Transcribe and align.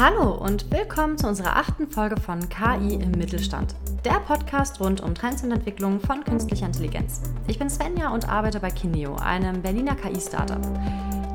Hallo 0.00 0.30
und 0.30 0.70
willkommen 0.70 1.18
zu 1.18 1.26
unserer 1.26 1.56
achten 1.56 1.90
Folge 1.90 2.20
von 2.20 2.48
KI 2.48 2.94
im 2.94 3.10
Mittelstand, 3.10 3.74
der 4.04 4.20
Podcast 4.20 4.78
rund 4.78 5.00
um 5.00 5.12
Trends 5.12 5.42
und 5.42 5.50
Entwicklungen 5.50 5.98
von 5.98 6.22
künstlicher 6.22 6.66
Intelligenz. 6.66 7.20
Ich 7.48 7.58
bin 7.58 7.68
Svenja 7.68 8.10
und 8.10 8.28
arbeite 8.28 8.60
bei 8.60 8.70
Kineo, 8.70 9.16
einem 9.16 9.60
Berliner 9.60 9.96
KI-Startup. 9.96 10.60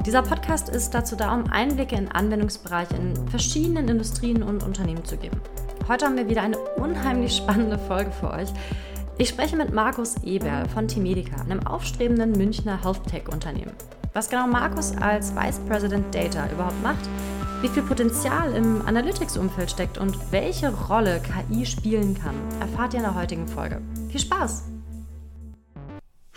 Dieser 0.06 0.22
Podcast 0.22 0.70
ist 0.70 0.92
dazu 0.92 1.18
da, 1.18 1.36
um 1.36 1.52
Einblicke 1.52 1.98
in 1.98 2.10
Anwendungsbereiche 2.10 2.96
in 2.96 3.28
verschiedenen 3.28 3.90
Industrien 3.90 4.42
und 4.42 4.64
Unternehmen 4.64 5.04
zu 5.04 5.18
geben. 5.18 5.42
Heute 5.90 6.06
haben 6.06 6.16
wir 6.16 6.30
wieder 6.30 6.44
eine 6.44 6.58
unheimlich 6.58 7.36
spannende 7.36 7.78
Folge 7.78 8.12
für 8.12 8.32
euch. 8.32 8.48
Ich 9.18 9.28
spreche 9.28 9.58
mit 9.58 9.74
Markus 9.74 10.16
Eberl 10.24 10.70
von 10.70 10.88
T-Medica, 10.88 11.36
einem 11.42 11.68
aufstrebenden 11.68 12.32
Münchner 12.32 12.82
Health 12.82 13.04
Tech-Unternehmen. 13.08 13.74
Was 14.14 14.30
genau 14.30 14.48
Markus 14.48 14.96
als 14.96 15.36
Vice 15.36 15.60
President 15.68 16.16
Data 16.16 16.48
überhaupt 16.50 16.82
macht, 16.82 17.10
wie 17.64 17.70
viel 17.70 17.84
Potenzial 17.84 18.54
im 18.56 18.82
Analytics-Umfeld 18.86 19.72
steckt 19.72 19.98
und 19.98 20.34
welche 20.34 20.70
Rolle 20.90 21.22
KI 21.22 21.66
spielen 21.66 22.14
kann, 22.14 22.36
erfahrt 22.60 22.94
ihr 22.94 23.00
in 23.00 23.06
der 23.06 23.16
heutigen 23.16 23.48
Folge. 23.48 23.82
Viel 24.10 24.20
Spaß! 24.20 24.66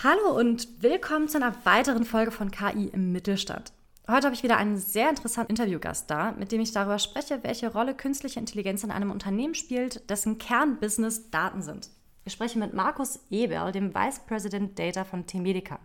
Hallo 0.04 0.38
und 0.38 0.68
willkommen 0.84 1.27
zu 1.27 1.38
einer 1.38 1.52
weiteren 1.65 2.04
Folge 2.04 2.30
von 2.30 2.52
KI 2.52 2.91
im 2.92 3.10
Mittelstand. 3.10 3.73
Heute 4.06 4.27
habe 4.27 4.37
ich 4.37 4.45
wieder 4.45 4.56
einen 4.56 4.78
sehr 4.78 5.10
interessanten 5.10 5.51
Interviewgast 5.51 6.09
da, 6.09 6.30
mit 6.30 6.52
dem 6.52 6.60
ich 6.60 6.70
darüber 6.70 7.01
spreche, 7.01 7.40
welche 7.43 7.73
Rolle 7.73 7.96
künstliche 7.96 8.38
Intelligenz 8.38 8.84
in 8.84 8.93
einem 8.93 9.10
Unternehmen 9.10 9.56
spielt, 9.56 10.09
dessen 10.09 10.38
Kernbusiness 10.38 11.32
Daten 11.32 11.60
sind. 11.60 11.90
Ich 12.24 12.34
spreche 12.34 12.59
mit 12.59 12.73
Markus 12.73 13.20
Eberl, 13.30 13.73
dem 13.73 13.95
Vice 13.95 14.20
President 14.27 14.79
Data 14.79 15.04
von 15.04 15.27
T-Medica, 15.27 15.80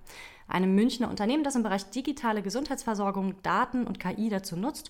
einem 0.47 0.75
Münchner 0.75 1.09
Unternehmen, 1.09 1.43
das 1.43 1.55
im 1.55 1.63
Bereich 1.63 1.89
digitale 1.91 2.41
Gesundheitsversorgung 2.41 3.41
Daten 3.43 3.85
und 3.85 3.99
KI 3.99 4.29
dazu 4.29 4.55
nutzt, 4.55 4.89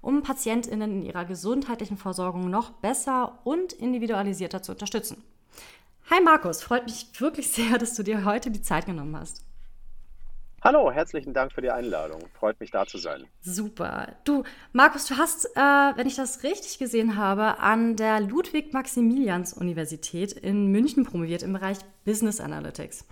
um 0.00 0.22
PatientInnen 0.22 0.92
in 0.92 1.02
ihrer 1.02 1.24
gesundheitlichen 1.24 1.96
Versorgung 1.96 2.50
noch 2.50 2.70
besser 2.70 3.38
und 3.44 3.72
individualisierter 3.72 4.62
zu 4.62 4.72
unterstützen. 4.72 5.22
Hi 6.10 6.20
Markus, 6.20 6.62
freut 6.62 6.84
mich 6.84 7.08
wirklich 7.20 7.50
sehr, 7.52 7.78
dass 7.78 7.94
du 7.94 8.02
dir 8.02 8.24
heute 8.24 8.50
die 8.50 8.62
Zeit 8.62 8.86
genommen 8.86 9.16
hast. 9.16 9.44
Hallo, 10.62 10.92
herzlichen 10.92 11.32
Dank 11.32 11.52
für 11.52 11.62
die 11.62 11.70
Einladung. 11.70 12.20
Freut 12.38 12.60
mich 12.60 12.70
da 12.70 12.84
zu 12.84 12.98
sein. 12.98 13.24
Super. 13.40 14.08
Du, 14.24 14.42
Markus, 14.74 15.06
du 15.06 15.16
hast, 15.16 15.46
äh, 15.56 15.58
wenn 15.58 16.06
ich 16.06 16.16
das 16.16 16.42
richtig 16.42 16.78
gesehen 16.78 17.16
habe, 17.16 17.60
an 17.60 17.96
der 17.96 18.20
Ludwig-Maximilians-Universität 18.20 20.32
in 20.32 20.66
München 20.66 21.06
promoviert 21.06 21.42
im 21.42 21.54
Bereich 21.54 21.78
Business 22.04 22.40
Analytics. 22.40 23.06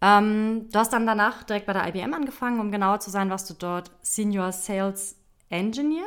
Ähm, 0.00 0.68
du 0.72 0.78
hast 0.80 0.92
dann 0.92 1.06
danach 1.06 1.44
direkt 1.44 1.66
bei 1.66 1.74
der 1.74 1.86
IBM 1.86 2.12
angefangen, 2.12 2.58
um 2.58 2.72
genauer 2.72 2.98
zu 2.98 3.10
sein, 3.10 3.30
was 3.30 3.46
du 3.46 3.54
dort 3.54 3.92
Senior 4.02 4.50
Sales 4.50 5.14
Engineer 5.48 6.06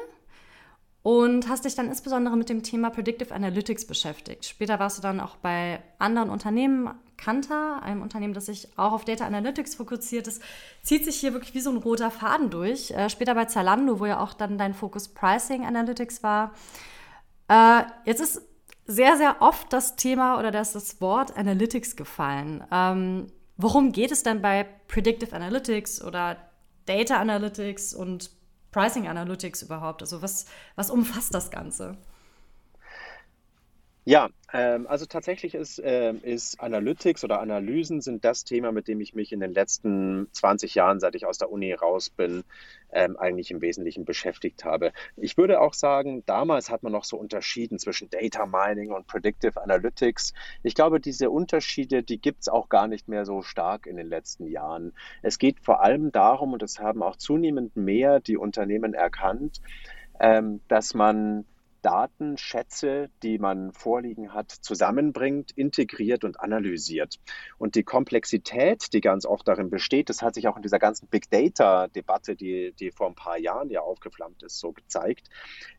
und 1.03 1.49
hast 1.49 1.65
dich 1.65 1.75
dann 1.75 1.89
insbesondere 1.89 2.37
mit 2.37 2.47
dem 2.47 2.63
Thema 2.63 2.89
Predictive 2.89 3.35
Analytics 3.35 3.85
beschäftigt. 3.85 4.45
Später 4.45 4.79
warst 4.79 4.97
du 4.97 5.01
dann 5.01 5.19
auch 5.19 5.35
bei 5.35 5.83
anderen 5.99 6.29
Unternehmen, 6.29 6.89
Kantar, 7.17 7.83
einem 7.83 8.01
Unternehmen, 8.01 8.33
das 8.33 8.47
sich 8.47 8.69
auch 8.77 8.93
auf 8.93 9.05
Data 9.05 9.25
Analytics 9.25 9.75
fokussiert. 9.75 10.27
Das 10.27 10.39
zieht 10.81 11.03
sich 11.05 11.17
hier 11.17 11.33
wirklich 11.33 11.53
wie 11.53 11.59
so 11.59 11.69
ein 11.69 11.77
roter 11.77 12.09
Faden 12.09 12.49
durch. 12.49 12.91
Äh, 12.91 13.09
später 13.09 13.35
bei 13.35 13.45
Zalando, 13.45 13.99
wo 13.99 14.05
ja 14.05 14.21
auch 14.21 14.33
dann 14.33 14.57
dein 14.57 14.73
Fokus 14.73 15.09
Pricing 15.09 15.65
Analytics 15.65 16.23
war. 16.23 16.53
Äh, 17.49 17.83
jetzt 18.05 18.21
ist 18.21 18.41
sehr, 18.85 19.17
sehr 19.17 19.41
oft 19.41 19.71
das 19.71 19.97
Thema 19.97 20.39
oder 20.39 20.51
das, 20.51 20.71
das 20.71 21.01
Wort 21.01 21.35
Analytics 21.37 21.97
gefallen. 21.97 22.63
Ähm, 22.71 23.27
worum 23.57 23.91
geht 23.91 24.11
es 24.11 24.23
denn 24.23 24.41
bei 24.41 24.65
Predictive 24.87 25.35
Analytics 25.35 26.01
oder 26.03 26.37
Data 26.85 27.17
Analytics 27.19 27.93
und 27.93 28.31
Pricing 28.73 29.07
Analytics 29.07 29.61
überhaupt? 29.61 30.01
Also 30.01 30.21
was, 30.21 30.45
was 30.75 30.89
umfasst 30.89 31.33
das 31.33 31.49
Ganze? 31.49 31.97
Ja, 34.05 34.29
ähm, 34.51 34.85
also 34.87 35.05
tatsächlich 35.05 35.55
ist, 35.55 35.81
ähm, 35.81 36.19
ist 36.23 36.59
Analytics 36.59 37.23
oder 37.23 37.39
Analysen 37.39 38.01
sind 38.01 38.25
das 38.25 38.43
Thema, 38.43 38.73
mit 38.73 38.89
dem 38.89 38.99
ich 38.99 39.13
mich 39.13 39.31
in 39.31 39.39
den 39.39 39.53
letzten 39.53 40.27
20 40.33 40.75
Jahren, 40.75 40.99
seit 40.99 41.15
ich 41.15 41.25
aus 41.25 41.37
der 41.37 41.49
Uni 41.49 41.71
raus 41.71 42.09
bin, 42.09 42.43
ähm, 42.91 43.15
eigentlich 43.15 43.49
im 43.49 43.61
Wesentlichen 43.61 44.03
beschäftigt 44.03 44.65
habe. 44.65 44.91
Ich 45.15 45.37
würde 45.37 45.61
auch 45.61 45.73
sagen, 45.73 46.21
damals 46.25 46.69
hat 46.69 46.83
man 46.83 46.91
noch 46.91 47.05
so 47.05 47.15
unterschieden 47.15 47.79
zwischen 47.79 48.09
Data 48.09 48.45
Mining 48.45 48.91
und 48.91 49.07
Predictive 49.07 49.61
Analytics. 49.61 50.33
Ich 50.63 50.75
glaube, 50.75 50.99
diese 50.99 51.29
Unterschiede, 51.29 52.03
die 52.03 52.19
gibt 52.19 52.41
es 52.41 52.49
auch 52.49 52.67
gar 52.67 52.89
nicht 52.89 53.07
mehr 53.07 53.25
so 53.25 53.41
stark 53.41 53.87
in 53.87 53.95
den 53.95 54.09
letzten 54.09 54.47
Jahren. 54.47 54.91
Es 55.21 55.39
geht 55.39 55.61
vor 55.61 55.81
allem 55.81 56.11
darum, 56.11 56.51
und 56.51 56.61
das 56.61 56.77
haben 56.77 57.01
auch 57.03 57.15
zunehmend 57.15 57.77
mehr 57.77 58.19
die 58.19 58.35
Unternehmen 58.35 58.93
erkannt, 58.93 59.61
dass 60.67 60.93
man 60.93 61.45
Datenschätze, 61.83 63.09
die 63.21 63.37
man 63.37 63.71
vorliegen 63.71 64.33
hat, 64.33 64.51
zusammenbringt, 64.51 65.51
integriert 65.51 66.23
und 66.23 66.39
analysiert. 66.39 67.19
Und 67.59 67.75
die 67.75 67.83
Komplexität, 67.83 68.93
die 68.93 69.01
ganz 69.01 69.25
oft 69.25 69.47
darin 69.47 69.69
besteht, 69.69 70.09
das 70.09 70.21
hat 70.21 70.33
sich 70.33 70.47
auch 70.47 70.55
in 70.55 70.63
dieser 70.63 70.79
ganzen 70.79 71.07
Big 71.07 71.29
Data-Debatte, 71.29 72.35
die, 72.35 72.73
die 72.79 72.91
vor 72.91 73.07
ein 73.07 73.15
paar 73.15 73.37
Jahren 73.37 73.69
ja 73.69 73.81
aufgeflammt 73.81 74.41
ist, 74.43 74.59
so 74.59 74.71
gezeigt, 74.71 75.29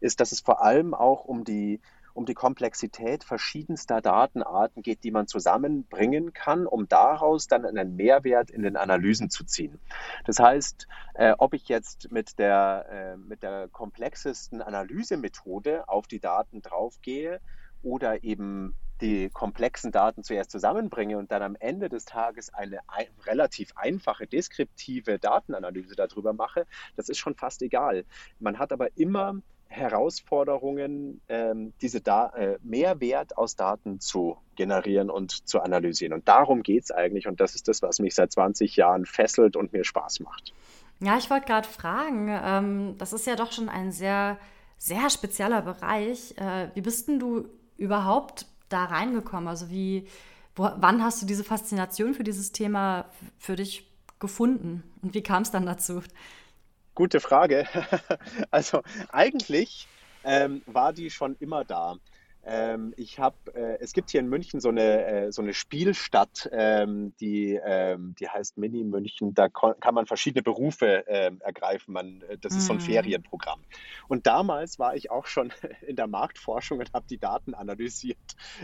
ist, 0.00 0.20
dass 0.20 0.30
es 0.30 0.40
vor 0.40 0.62
allem 0.62 0.94
auch 0.94 1.24
um 1.24 1.42
die 1.42 1.80
um 2.14 2.26
die 2.26 2.34
Komplexität 2.34 3.24
verschiedenster 3.24 4.00
Datenarten 4.00 4.82
geht, 4.82 5.04
die 5.04 5.10
man 5.10 5.26
zusammenbringen 5.26 6.32
kann, 6.32 6.66
um 6.66 6.88
daraus 6.88 7.48
dann 7.48 7.66
einen 7.66 7.96
Mehrwert 7.96 8.50
in 8.50 8.62
den 8.62 8.76
Analysen 8.76 9.30
zu 9.30 9.44
ziehen. 9.44 9.80
Das 10.24 10.38
heißt, 10.38 10.86
äh, 11.14 11.34
ob 11.36 11.54
ich 11.54 11.68
jetzt 11.68 12.10
mit 12.12 12.38
der, 12.38 12.86
äh, 12.88 13.16
mit 13.16 13.42
der 13.42 13.68
komplexesten 13.68 14.62
Analysemethode 14.62 15.88
auf 15.88 16.06
die 16.06 16.20
Daten 16.20 16.62
draufgehe 16.62 17.40
oder 17.82 18.22
eben 18.22 18.74
die 19.00 19.28
komplexen 19.28 19.90
Daten 19.90 20.22
zuerst 20.22 20.52
zusammenbringe 20.52 21.18
und 21.18 21.32
dann 21.32 21.42
am 21.42 21.56
Ende 21.58 21.88
des 21.88 22.04
Tages 22.04 22.54
eine 22.54 22.78
ein, 22.86 23.06
relativ 23.26 23.72
einfache, 23.76 24.26
deskriptive 24.26 25.18
Datenanalyse 25.18 25.96
darüber 25.96 26.32
mache, 26.32 26.66
das 26.96 27.08
ist 27.08 27.18
schon 27.18 27.34
fast 27.34 27.60
egal. 27.62 28.04
Man 28.38 28.58
hat 28.58 28.72
aber 28.72 28.96
immer 28.96 29.40
Herausforderungen, 29.74 31.20
ähm, 31.28 31.72
diese 31.82 32.00
da 32.00 32.28
äh, 32.30 32.58
Mehrwert 32.62 33.36
aus 33.36 33.56
Daten 33.56 34.00
zu 34.00 34.38
generieren 34.54 35.10
und 35.10 35.48
zu 35.48 35.60
analysieren. 35.60 36.12
Und 36.12 36.28
darum 36.28 36.62
geht 36.62 36.84
es 36.84 36.90
eigentlich. 36.90 37.26
Und 37.26 37.40
das 37.40 37.54
ist 37.54 37.68
das, 37.68 37.82
was 37.82 37.98
mich 37.98 38.14
seit 38.14 38.32
20 38.32 38.76
Jahren 38.76 39.04
fesselt 39.04 39.56
und 39.56 39.72
mir 39.72 39.84
Spaß 39.84 40.20
macht. 40.20 40.52
Ja, 41.00 41.18
ich 41.18 41.28
wollte 41.28 41.46
gerade 41.46 41.68
fragen, 41.68 42.28
ähm, 42.28 42.94
das 42.98 43.12
ist 43.12 43.26
ja 43.26 43.36
doch 43.36 43.52
schon 43.52 43.68
ein 43.68 43.90
sehr, 43.90 44.38
sehr 44.78 45.10
spezieller 45.10 45.62
Bereich. 45.62 46.36
Äh, 46.38 46.68
wie 46.74 46.80
bist 46.80 47.08
denn 47.08 47.18
du 47.18 47.48
überhaupt 47.76 48.46
da 48.68 48.84
reingekommen? 48.84 49.48
Also 49.48 49.70
wie, 49.70 50.06
wo, 50.54 50.70
wann 50.76 51.02
hast 51.02 51.20
du 51.20 51.26
diese 51.26 51.44
Faszination 51.44 52.14
für 52.14 52.24
dieses 52.24 52.52
Thema 52.52 53.06
für 53.38 53.56
dich 53.56 53.90
gefunden? 54.20 54.84
Und 55.02 55.14
wie 55.14 55.22
kam 55.22 55.42
es 55.42 55.50
dann 55.50 55.66
dazu? 55.66 56.00
Gute 56.94 57.20
Frage. 57.20 57.66
Also 58.50 58.82
eigentlich 59.10 59.88
ähm, 60.24 60.62
war 60.66 60.92
die 60.92 61.10
schon 61.10 61.36
immer 61.40 61.64
da. 61.64 61.96
Ähm, 62.46 62.92
ich 62.96 63.18
habe, 63.18 63.36
äh, 63.54 63.78
es 63.80 63.92
gibt 63.92 64.10
hier 64.10 64.20
in 64.20 64.28
München 64.28 64.60
so 64.60 64.68
eine, 64.68 65.06
äh, 65.06 65.32
so 65.32 65.42
eine 65.42 65.54
Spielstadt, 65.54 66.48
ähm, 66.52 67.14
die, 67.20 67.58
ähm, 67.64 68.14
die 68.18 68.28
heißt 68.28 68.58
Mini 68.58 68.84
München. 68.84 69.34
Da 69.34 69.48
kann 69.48 69.94
man 69.94 70.06
verschiedene 70.06 70.42
Berufe 70.42 71.04
ähm, 71.06 71.40
ergreifen. 71.40 71.94
Man, 71.94 72.22
äh, 72.22 72.38
das 72.38 72.54
ist 72.54 72.66
so 72.66 72.74
ein 72.74 72.78
mhm. 72.78 72.82
Ferienprogramm. 72.82 73.60
Und 74.08 74.26
damals 74.26 74.78
war 74.78 74.94
ich 74.94 75.10
auch 75.10 75.26
schon 75.26 75.52
in 75.86 75.96
der 75.96 76.06
Marktforschung 76.06 76.80
und 76.80 76.92
habe 76.92 77.06
die 77.08 77.18
Daten 77.18 77.54
analysiert 77.54 78.18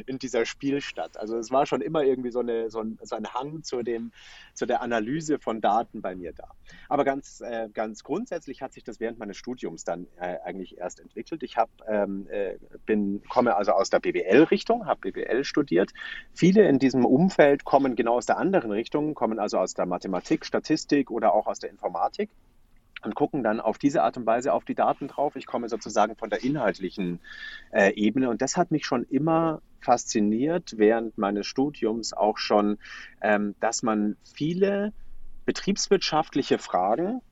in 0.07 0.19
dieser 0.19 0.45
Spielstadt. 0.45 1.17
Also 1.17 1.39
es 1.39 1.51
war 1.51 1.65
schon 1.67 1.81
immer 1.81 2.03
irgendwie 2.03 2.31
so, 2.31 2.41
eine, 2.41 2.71
so, 2.71 2.81
ein, 2.81 2.99
so 3.03 3.17
ein 3.17 3.27
Hang 3.33 3.63
zu, 3.63 3.83
dem, 3.83 4.13
zu 4.55 4.67
der 4.67 4.83
Analyse 4.83 5.39
von 5.39 5.61
Daten 5.61 6.03
bei 6.03 6.15
mir 6.15 6.33
da. 6.33 6.49
Aber 6.89 7.05
ganz, 7.05 7.41
äh, 7.41 7.69
ganz 7.73 8.05
grundsätzlich 8.05 8.63
hat 8.63 8.73
sich 8.73 8.85
das 8.85 9.01
während 9.01 9.19
meines 9.19 9.37
Studiums 9.37 9.85
dann 9.85 10.07
äh, 10.19 10.37
eigentlich 10.45 10.79
erst 10.79 11.01
entwickelt. 11.01 11.43
Ich 11.43 11.57
hab, 11.57 11.71
ähm, 11.89 12.29
äh, 12.29 12.57
bin, 12.85 13.23
komme 13.29 13.57
also 13.57 13.70
also 13.71 13.81
aus 13.81 13.91
der 13.91 14.01
BWL-Richtung, 14.01 14.87
habe 14.87 15.13
BWL 15.13 15.45
studiert. 15.45 15.93
Viele 16.35 16.69
in 16.69 16.79
diesem 16.79 17.05
Umfeld 17.05 17.65
kommen 17.65 17.97
genau 17.97 18.17
aus 18.17 18.27
der 18.27 18.39
anderen 18.39 18.71
Richtung, 18.71 19.15
kommen 19.15 19.39
also 19.39 19.59
aus 19.59 19.75
der 19.75 19.87
Mathematik, 19.87 20.45
Statistik 20.45 21.11
oder 21.11 21.33
auch 21.35 21.47
aus 21.47 21.59
der 21.59 21.71
Informatik 21.71 22.31
und 23.03 23.15
gucken 23.15 23.43
dann 23.43 23.61
auf 23.61 23.79
diese 23.79 24.03
Art 24.03 24.17
und 24.17 24.27
Weise 24.27 24.53
auf 24.53 24.65
die 24.65 24.75
Daten 24.75 25.09
drauf. 25.09 25.37
Ich 25.37 25.47
komme 25.47 25.69
sozusagen 25.69 26.17
von 26.17 26.31
der 26.31 26.45
inhaltlichen 26.45 27.21
äh, 27.73 27.95
Ebene 27.95 28.29
und 28.29 28.43
das 28.43 28.57
hat 28.57 28.71
mich 28.71 28.85
schon 28.85 29.05
immer 29.05 29.63
fasziniert 29.81 30.75
während 30.77 31.17
meines 31.17 31.47
Studiums 31.47 32.13
auch 32.13 32.37
schon, 32.37 32.79
ähm, 33.23 33.55
dass 33.61 33.83
man 33.83 34.17
viele 34.35 34.93
betriebswirtschaftliche 35.47 36.59
Fragen 36.59 37.23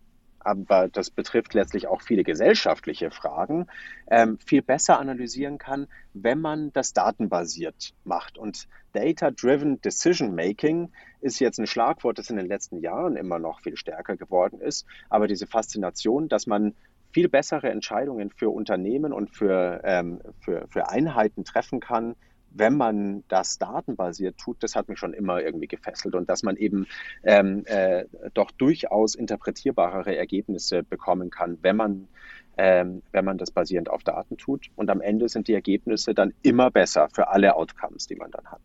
aber 0.40 0.88
das 0.88 1.10
betrifft 1.10 1.54
letztlich 1.54 1.86
auch 1.86 2.02
viele 2.02 2.24
gesellschaftliche 2.24 3.10
Fragen, 3.10 3.66
ähm, 4.10 4.38
viel 4.38 4.62
besser 4.62 4.98
analysieren 4.98 5.58
kann, 5.58 5.88
wenn 6.14 6.40
man 6.40 6.72
das 6.72 6.92
datenbasiert 6.92 7.94
macht. 8.04 8.38
Und 8.38 8.68
Data-Driven 8.92 9.80
Decision 9.80 10.34
Making 10.34 10.90
ist 11.20 11.38
jetzt 11.40 11.58
ein 11.58 11.66
Schlagwort, 11.66 12.18
das 12.18 12.30
in 12.30 12.36
den 12.36 12.46
letzten 12.46 12.78
Jahren 12.78 13.16
immer 13.16 13.38
noch 13.38 13.60
viel 13.60 13.76
stärker 13.76 14.16
geworden 14.16 14.60
ist. 14.60 14.86
Aber 15.10 15.26
diese 15.26 15.46
Faszination, 15.46 16.28
dass 16.28 16.46
man 16.46 16.74
viel 17.12 17.28
bessere 17.28 17.70
Entscheidungen 17.70 18.30
für 18.30 18.50
Unternehmen 18.50 19.12
und 19.12 19.34
für, 19.34 19.80
ähm, 19.84 20.20
für, 20.40 20.66
für 20.68 20.88
Einheiten 20.88 21.44
treffen 21.44 21.80
kann, 21.80 22.16
wenn 22.50 22.76
man 22.76 23.24
das 23.28 23.58
datenbasiert 23.58 24.38
tut, 24.38 24.62
das 24.62 24.74
hat 24.74 24.88
mich 24.88 24.98
schon 24.98 25.12
immer 25.12 25.40
irgendwie 25.40 25.66
gefesselt 25.66 26.14
und 26.14 26.28
dass 26.28 26.42
man 26.42 26.56
eben 26.56 26.86
ähm, 27.24 27.64
äh, 27.66 28.04
doch 28.34 28.50
durchaus 28.50 29.14
interpretierbarere 29.14 30.16
Ergebnisse 30.16 30.82
bekommen 30.82 31.30
kann, 31.30 31.58
wenn 31.62 31.76
man, 31.76 32.08
ähm, 32.56 33.02
wenn 33.12 33.24
man 33.24 33.38
das 33.38 33.50
basierend 33.50 33.90
auf 33.90 34.02
Daten 34.02 34.36
tut. 34.36 34.70
Und 34.76 34.90
am 34.90 35.00
Ende 35.00 35.28
sind 35.28 35.48
die 35.48 35.54
Ergebnisse 35.54 36.14
dann 36.14 36.34
immer 36.42 36.70
besser 36.70 37.08
für 37.12 37.28
alle 37.28 37.54
Outcomes, 37.56 38.06
die 38.06 38.16
man 38.16 38.30
dann 38.30 38.46
hat. 38.46 38.62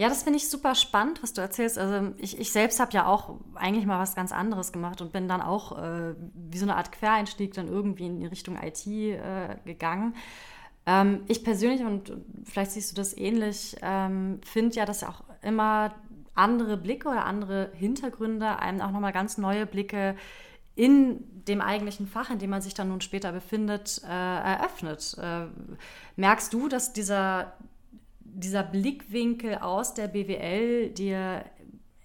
Ja, 0.00 0.08
das 0.08 0.22
finde 0.22 0.38
ich 0.38 0.48
super 0.48 0.74
spannend, 0.74 1.22
was 1.22 1.34
du 1.34 1.42
erzählst. 1.42 1.78
Also 1.78 2.14
ich, 2.16 2.40
ich 2.40 2.52
selbst 2.52 2.80
habe 2.80 2.92
ja 2.92 3.04
auch 3.04 3.38
eigentlich 3.54 3.84
mal 3.84 3.98
was 3.98 4.14
ganz 4.14 4.32
anderes 4.32 4.72
gemacht 4.72 5.02
und 5.02 5.12
bin 5.12 5.28
dann 5.28 5.42
auch 5.42 5.78
äh, 5.78 6.14
wie 6.32 6.56
so 6.56 6.64
eine 6.64 6.76
Art 6.76 6.90
Quereinstieg 6.90 7.52
dann 7.52 7.68
irgendwie 7.68 8.06
in 8.06 8.24
Richtung 8.24 8.56
IT 8.56 8.86
äh, 8.86 9.56
gegangen. 9.66 10.14
Ähm, 10.86 11.22
ich 11.28 11.44
persönlich, 11.44 11.82
und 11.82 12.12
vielleicht 12.44 12.72
siehst 12.72 12.92
du 12.92 12.96
das 12.96 13.16
ähnlich, 13.16 13.76
ähm, 13.82 14.40
finde 14.44 14.76
ja, 14.76 14.86
dass 14.86 15.04
auch 15.04 15.22
immer 15.42 15.94
andere 16.34 16.76
Blicke 16.76 17.08
oder 17.08 17.24
andere 17.24 17.70
Hintergründe 17.74 18.58
einem 18.58 18.80
auch 18.80 18.90
nochmal 18.90 19.12
ganz 19.12 19.38
neue 19.38 19.66
Blicke 19.66 20.16
in 20.74 21.44
dem 21.46 21.60
eigentlichen 21.60 22.06
Fach, 22.06 22.30
in 22.30 22.38
dem 22.38 22.50
man 22.50 22.62
sich 22.62 22.74
dann 22.74 22.88
nun 22.88 23.00
später 23.00 23.32
befindet, 23.32 24.00
äh, 24.04 24.08
eröffnet. 24.08 25.16
Äh, 25.20 25.46
merkst 26.16 26.52
du, 26.52 26.68
dass 26.68 26.92
dieser, 26.92 27.52
dieser 28.20 28.62
Blickwinkel 28.62 29.56
aus 29.56 29.94
der 29.94 30.08
BWL 30.08 30.90
dir 30.90 31.44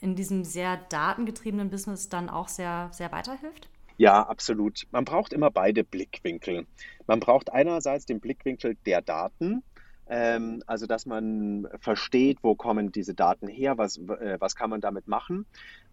in 0.02 0.16
diesem 0.16 0.44
sehr 0.44 0.78
datengetriebenen 0.90 1.70
Business 1.70 2.10
dann 2.10 2.30
auch 2.30 2.48
sehr, 2.48 2.90
sehr 2.92 3.12
weiterhilft? 3.12 3.70
Ja, 3.98 4.24
absolut. 4.24 4.88
Man 4.92 5.06
braucht 5.06 5.32
immer 5.32 5.52
beide 5.52 5.84
Blickwinkel. 5.84 6.66
Man 7.08 7.20
braucht 7.20 7.52
einerseits 7.52 8.06
den 8.06 8.20
Blickwinkel 8.20 8.76
der 8.86 9.02
Daten, 9.02 9.64
ähm, 10.08 10.64
also 10.68 10.86
dass 10.86 11.06
man 11.06 11.68
versteht, 11.80 12.40
wo 12.42 12.56
kommen 12.56 12.92
diese 12.92 13.14
Daten 13.14 13.48
her, 13.48 13.78
was, 13.78 13.98
äh, 13.98 14.38
was 14.40 14.56
kann 14.56 14.70
man 14.70 14.82
damit 14.82 15.08
machen. 15.08 15.46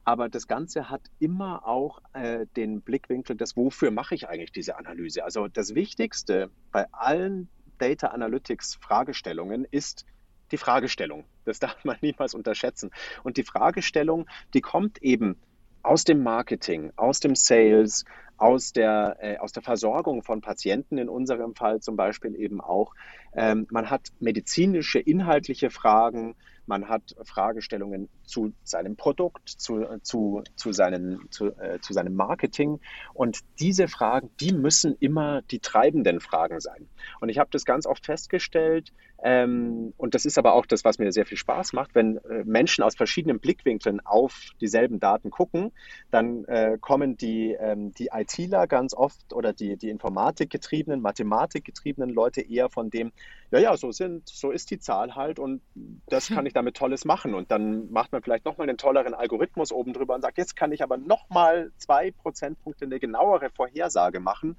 Aber 0.04 0.28
das 0.28 0.48
Ganze 0.48 0.90
hat 0.90 1.02
immer 1.20 1.66
auch 1.66 2.00
äh, 2.12 2.46
den 2.56 2.82
Blickwinkel 2.82 3.36
des, 3.36 3.56
wofür 3.56 3.90
mache 3.90 4.14
ich 4.14 4.28
eigentlich 4.28 4.52
diese 4.52 4.76
Analyse? 4.76 5.24
Also 5.24 5.48
das 5.48 5.74
Wichtigste 5.74 6.50
bei 6.72 6.86
allen 6.92 7.48
Data 7.78 8.08
Analytics 8.08 8.76
Fragestellungen 8.80 9.64
ist 9.70 10.04
die 10.50 10.56
Fragestellung. 10.56 11.24
Das 11.44 11.58
darf 11.58 11.84
man 11.84 11.96
niemals 12.02 12.34
unterschätzen. 12.34 12.90
Und 13.22 13.36
die 13.36 13.44
Fragestellung, 13.44 14.26
die 14.54 14.60
kommt 14.60 15.02
eben 15.02 15.36
aus 15.82 16.04
dem 16.04 16.22
Marketing, 16.22 16.92
aus 16.96 17.20
dem 17.20 17.34
Sales, 17.34 18.04
aus 18.42 18.72
der, 18.72 19.18
äh, 19.20 19.36
aus 19.38 19.52
der 19.52 19.62
Versorgung 19.62 20.24
von 20.24 20.40
Patienten 20.40 20.98
in 20.98 21.08
unserem 21.08 21.54
Fall 21.54 21.80
zum 21.80 21.96
Beispiel 21.96 22.34
eben 22.34 22.60
auch. 22.60 22.94
Ähm, 23.34 23.68
man 23.70 23.88
hat 23.88 24.08
medizinische, 24.18 24.98
inhaltliche 24.98 25.70
Fragen, 25.70 26.34
man 26.66 26.88
hat 26.88 27.14
Fragestellungen 27.24 28.08
zu 28.24 28.52
seinem 28.62 28.96
Produkt, 28.96 29.48
zu, 29.48 29.84
zu, 30.02 30.42
zu, 30.56 30.72
seinen, 30.72 31.30
zu, 31.30 31.46
äh, 31.58 31.80
zu 31.80 31.92
seinem 31.92 32.14
Marketing. 32.14 32.80
Und 33.14 33.40
diese 33.60 33.88
Fragen, 33.88 34.30
die 34.40 34.52
müssen 34.52 34.96
immer 35.00 35.42
die 35.42 35.58
treibenden 35.58 36.20
Fragen 36.20 36.60
sein. 36.60 36.88
Und 37.20 37.28
ich 37.28 37.38
habe 37.38 37.50
das 37.50 37.64
ganz 37.64 37.86
oft 37.86 38.06
festgestellt, 38.06 38.92
ähm, 39.24 39.94
und 39.96 40.14
das 40.14 40.24
ist 40.24 40.36
aber 40.36 40.54
auch 40.54 40.66
das, 40.66 40.84
was 40.84 40.98
mir 40.98 41.12
sehr 41.12 41.24
viel 41.24 41.38
Spaß 41.38 41.74
macht, 41.74 41.94
wenn 41.94 42.16
äh, 42.16 42.42
Menschen 42.44 42.82
aus 42.82 42.96
verschiedenen 42.96 43.38
Blickwinkeln 43.38 44.00
auf 44.04 44.50
dieselben 44.60 44.98
Daten 44.98 45.30
gucken, 45.30 45.70
dann 46.10 46.44
äh, 46.46 46.76
kommen 46.80 47.16
die, 47.16 47.52
ähm, 47.52 47.94
die 47.94 48.08
ITler 48.12 48.66
ganz 48.66 48.94
oft 48.94 49.32
oder 49.32 49.52
die, 49.52 49.76
die 49.76 49.90
informatikgetriebenen, 49.90 51.00
mathematikgetriebenen 51.00 52.10
Leute 52.10 52.40
eher 52.40 52.68
von 52.68 52.90
dem, 52.90 53.12
ja, 53.52 53.60
ja, 53.60 53.76
so 53.76 53.92
sind, 53.92 54.28
so 54.28 54.50
ist 54.50 54.72
die 54.72 54.80
Zahl 54.80 55.14
halt 55.14 55.38
und 55.38 55.62
das 56.06 56.28
kann 56.34 56.44
ich 56.44 56.52
damit 56.62 56.76
Tolles 56.76 57.04
machen. 57.04 57.34
Und 57.34 57.50
dann 57.50 57.90
macht 57.90 58.12
man 58.12 58.22
vielleicht 58.22 58.44
nochmal 58.44 58.68
einen 58.68 58.78
tolleren 58.78 59.14
Algorithmus 59.14 59.72
oben 59.72 59.92
drüber 59.92 60.14
und 60.14 60.22
sagt, 60.22 60.38
jetzt 60.38 60.56
kann 60.56 60.72
ich 60.72 60.82
aber 60.82 60.96
nochmal 60.96 61.70
zwei 61.76 62.10
Prozentpunkte 62.10 62.84
eine 62.84 62.98
genauere 62.98 63.50
Vorhersage 63.50 64.20
machen 64.20 64.56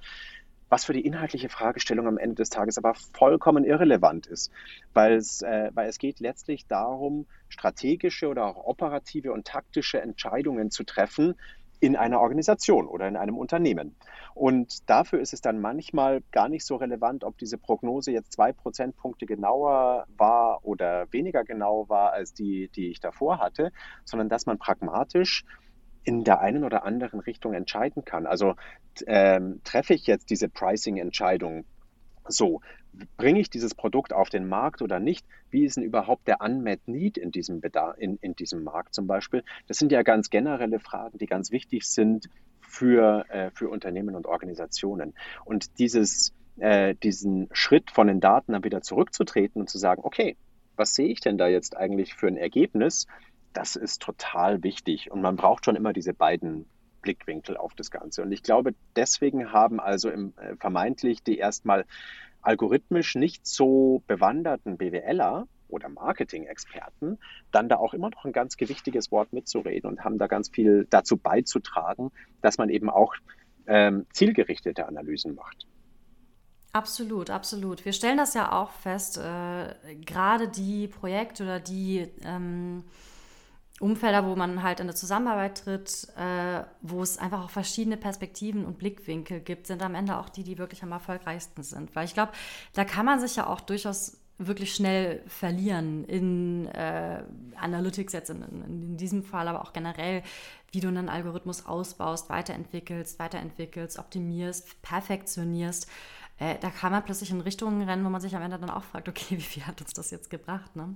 was 0.74 0.86
für 0.86 0.94
die 0.94 1.06
inhaltliche 1.06 1.50
Fragestellung 1.50 2.08
am 2.08 2.18
Ende 2.18 2.34
des 2.34 2.50
Tages 2.50 2.80
aber 2.80 2.96
vollkommen 2.96 3.64
irrelevant 3.64 4.26
ist, 4.26 4.52
weil 4.96 5.14
es, 5.14 5.44
äh, 5.44 5.70
weil 5.76 5.88
es 5.88 6.00
geht 6.00 6.20
letztlich 6.20 6.66
darum, 6.66 7.28
strategische 7.48 8.28
oder 8.28 8.48
auch 8.48 8.66
operative 8.66 9.32
und 9.34 9.46
taktische 9.46 10.02
Entscheidungen 10.02 10.72
zu 10.72 10.84
treffen, 10.84 11.36
in 11.84 11.98
einer 11.98 12.22
Organisation 12.22 12.88
oder 12.88 13.10
in 13.10 13.18
einem 13.18 13.38
Unternehmen. 13.38 13.98
Und 14.34 14.90
dafür 14.90 15.20
ist 15.20 15.34
es 15.34 15.42
dann 15.42 15.60
manchmal 15.60 16.22
gar 16.32 16.48
nicht 16.48 16.66
so 16.66 16.78
relevant, 16.78 17.26
ob 17.26 17.38
diese 17.38 17.58
Prognose 17.58 18.14
jetzt 18.14 18.32
zwei 18.32 18.54
Prozentpunkte 18.54 19.26
genauer 19.26 20.06
war 20.16 20.60
oder 20.64 21.12
weniger 21.12 21.44
genau 21.44 21.90
war 21.90 22.14
als 22.14 22.34
die, 22.34 22.70
die 22.74 22.90
ich 22.90 23.02
davor 23.02 23.40
hatte, 23.40 23.74
sondern 24.06 24.30
dass 24.30 24.46
man 24.46 24.60
pragmatisch 24.60 25.44
in 26.06 26.24
der 26.24 26.40
einen 26.40 26.64
oder 26.64 26.86
anderen 26.86 27.20
Richtung 27.20 27.54
entscheiden 27.54 28.06
kann. 28.06 28.28
Also 28.28 28.54
ähm, 29.06 29.60
treffe 29.66 29.94
ich 29.94 30.08
jetzt 30.08 30.30
diese 30.30 30.48
Pricing-Entscheidung 30.48 31.66
so, 32.30 32.62
bringe 33.18 33.40
ich 33.40 33.50
dieses 33.50 33.76
Produkt 33.76 34.14
auf 34.14 34.30
den 34.30 34.48
Markt 34.48 34.82
oder 34.82 35.00
nicht? 35.00 35.26
Wie 35.50 35.66
ist 35.66 35.78
denn 35.78 35.84
überhaupt 35.84 36.28
der 36.28 36.42
Unmet 36.42 36.88
Need 36.88 37.18
in 37.18 37.32
diesem, 37.32 37.62
Bedarf, 37.62 37.98
in, 37.98 38.18
in 38.22 38.36
diesem 38.36 38.64
Markt 38.64 38.94
zum 38.94 39.08
Beispiel? 39.08 39.44
Das 39.68 39.78
sind 39.78 39.92
ja 39.92 40.04
ganz 40.04 40.30
generelle 40.30 40.80
Fragen, 40.80 41.18
die 41.18 41.26
ganz 41.26 41.52
wichtig 41.52 41.86
sind 41.86 42.30
für, 42.62 43.26
äh, 43.30 43.52
für 43.52 43.70
Unternehmen 43.70 44.16
und 44.16 44.26
Organisationen. 44.26 45.14
Und 45.46 45.80
dieses, 45.80 46.34
äh, 46.58 46.96
diesen 46.96 47.50
Schritt 47.52 47.92
von 47.92 48.08
den 48.08 48.20
Daten 48.20 48.54
dann 48.54 48.64
wieder 48.64 48.82
zurückzutreten 48.82 49.62
und 49.62 49.70
zu 49.70 49.78
sagen, 49.78 50.02
okay, 50.04 50.38
was 50.76 50.96
sehe 50.96 51.08
ich 51.08 51.20
denn 51.20 51.38
da 51.38 51.48
jetzt 51.48 51.78
eigentlich 51.78 52.16
für 52.16 52.28
ein 52.28 52.38
Ergebnis? 52.38 53.08
Das 53.54 53.76
ist 53.76 54.02
total 54.02 54.64
wichtig. 54.64 55.12
Und 55.12 55.22
man 55.22 55.36
braucht 55.36 55.66
schon 55.66 55.76
immer 55.76 55.94
diese 55.94 56.14
beiden 56.14 56.66
Blickwinkel 57.04 57.58
auf 57.58 57.76
das 57.76 57.92
Ganze. 57.92 58.24
Und 58.24 58.32
ich 58.32 58.42
glaube, 58.42 58.74
deswegen 58.96 59.52
haben 59.52 59.80
also 59.80 60.10
im, 60.10 60.34
äh, 60.38 60.56
vermeintlich 60.56 61.22
die 61.22 61.38
erstmal 61.38 61.86
algorithmisch 62.44 63.16
nicht 63.16 63.48
so 63.48 64.04
bewanderten 64.08 64.78
BWLer 64.78 65.48
oder 65.70 65.90
Marketing-Experten 65.90 67.18
dann 67.52 67.68
da 67.68 67.78
auch 67.78 67.94
immer 67.94 68.10
noch 68.10 68.26
ein 68.26 68.32
ganz 68.32 68.58
gewichtiges 68.58 69.12
Wort 69.12 69.34
mitzureden 69.34 69.90
und 69.90 70.04
haben 70.04 70.18
da 70.18 70.28
ganz 70.28 70.50
viel 70.50 70.86
dazu 70.90 71.18
beizutragen, 71.18 72.12
dass 72.42 72.58
man 72.58 72.70
eben 72.70 72.90
auch 72.90 73.16
ähm, 73.66 74.06
zielgerichtete 74.14 74.88
Analysen 74.88 75.36
macht. 75.36 75.66
Absolut, 76.74 77.30
absolut. 77.30 77.86
Wir 77.86 77.94
stellen 77.94 78.18
das 78.18 78.34
ja 78.34 78.52
auch 78.52 78.72
fest, 78.72 79.18
äh, 79.18 79.96
gerade 80.06 80.48
die 80.48 80.88
Projekte 80.88 81.44
oder 81.44 81.60
die 81.60 82.08
ähm, 82.24 82.84
Umfelder, 83.80 84.26
wo 84.26 84.36
man 84.36 84.62
halt 84.62 84.80
in 84.80 84.86
eine 84.86 84.96
Zusammenarbeit 84.96 85.64
tritt, 85.64 86.08
äh, 86.16 86.64
wo 86.82 87.02
es 87.02 87.18
einfach 87.18 87.44
auch 87.44 87.50
verschiedene 87.50 87.98
Perspektiven 87.98 88.66
und 88.66 88.78
Blickwinkel 88.78 89.40
gibt, 89.40 89.68
sind 89.68 89.82
am 89.82 89.96
Ende 89.96 90.18
auch 90.18 90.30
die, 90.30 90.44
die 90.44 90.58
wirklich 90.58 90.84
am 90.84 90.92
erfolgreichsten 90.92 91.64
sind. 91.64 91.96
Weil 91.96 92.06
ich 92.06 92.14
glaube, 92.14 92.32
da 92.74 92.86
kann 92.86 93.06
man 93.06 93.20
sich 93.20 93.36
ja 93.36 93.48
auch 93.48 93.62
durchaus 93.62 94.18
wirklich 94.38 94.74
schnell 94.74 95.22
verlieren 95.28 96.06
in 96.06 96.68
äh, 96.68 97.24
Analytics 97.56 98.14
jetzt 98.14 98.30
in, 98.30 98.42
in, 98.42 98.98
diesem 98.98 99.24
Fall, 99.24 99.48
aber 99.48 99.62
auch 99.62 99.74
generell, 99.74 100.24
wie 100.72 100.80
du 100.80 100.88
einen 100.88 101.10
Algorithmus 101.10 101.66
ausbaust, 101.66 102.30
weiterentwickelst, 102.30 103.20
weiterentwickelst, 103.20 104.00
optimierst, 104.00 104.82
perfektionierst. 104.82 105.88
Äh, 106.40 106.58
da 106.60 106.70
kann 106.70 106.92
man 106.92 107.04
plötzlich 107.04 107.32
in 107.32 107.42
Richtungen 107.42 107.82
rennen, 107.88 108.04
wo 108.06 108.10
man 108.10 108.22
sich 108.22 108.36
am 108.36 108.42
Ende 108.42 108.58
dann 108.58 108.70
auch 108.70 108.84
fragt, 108.84 109.08
okay, 109.08 109.26
wie 109.38 109.42
viel 109.42 109.66
hat 109.66 109.82
uns 109.82 109.94
das 109.94 110.12
jetzt 110.12 110.30
gebracht? 110.30 110.76
Ne? 110.76 110.96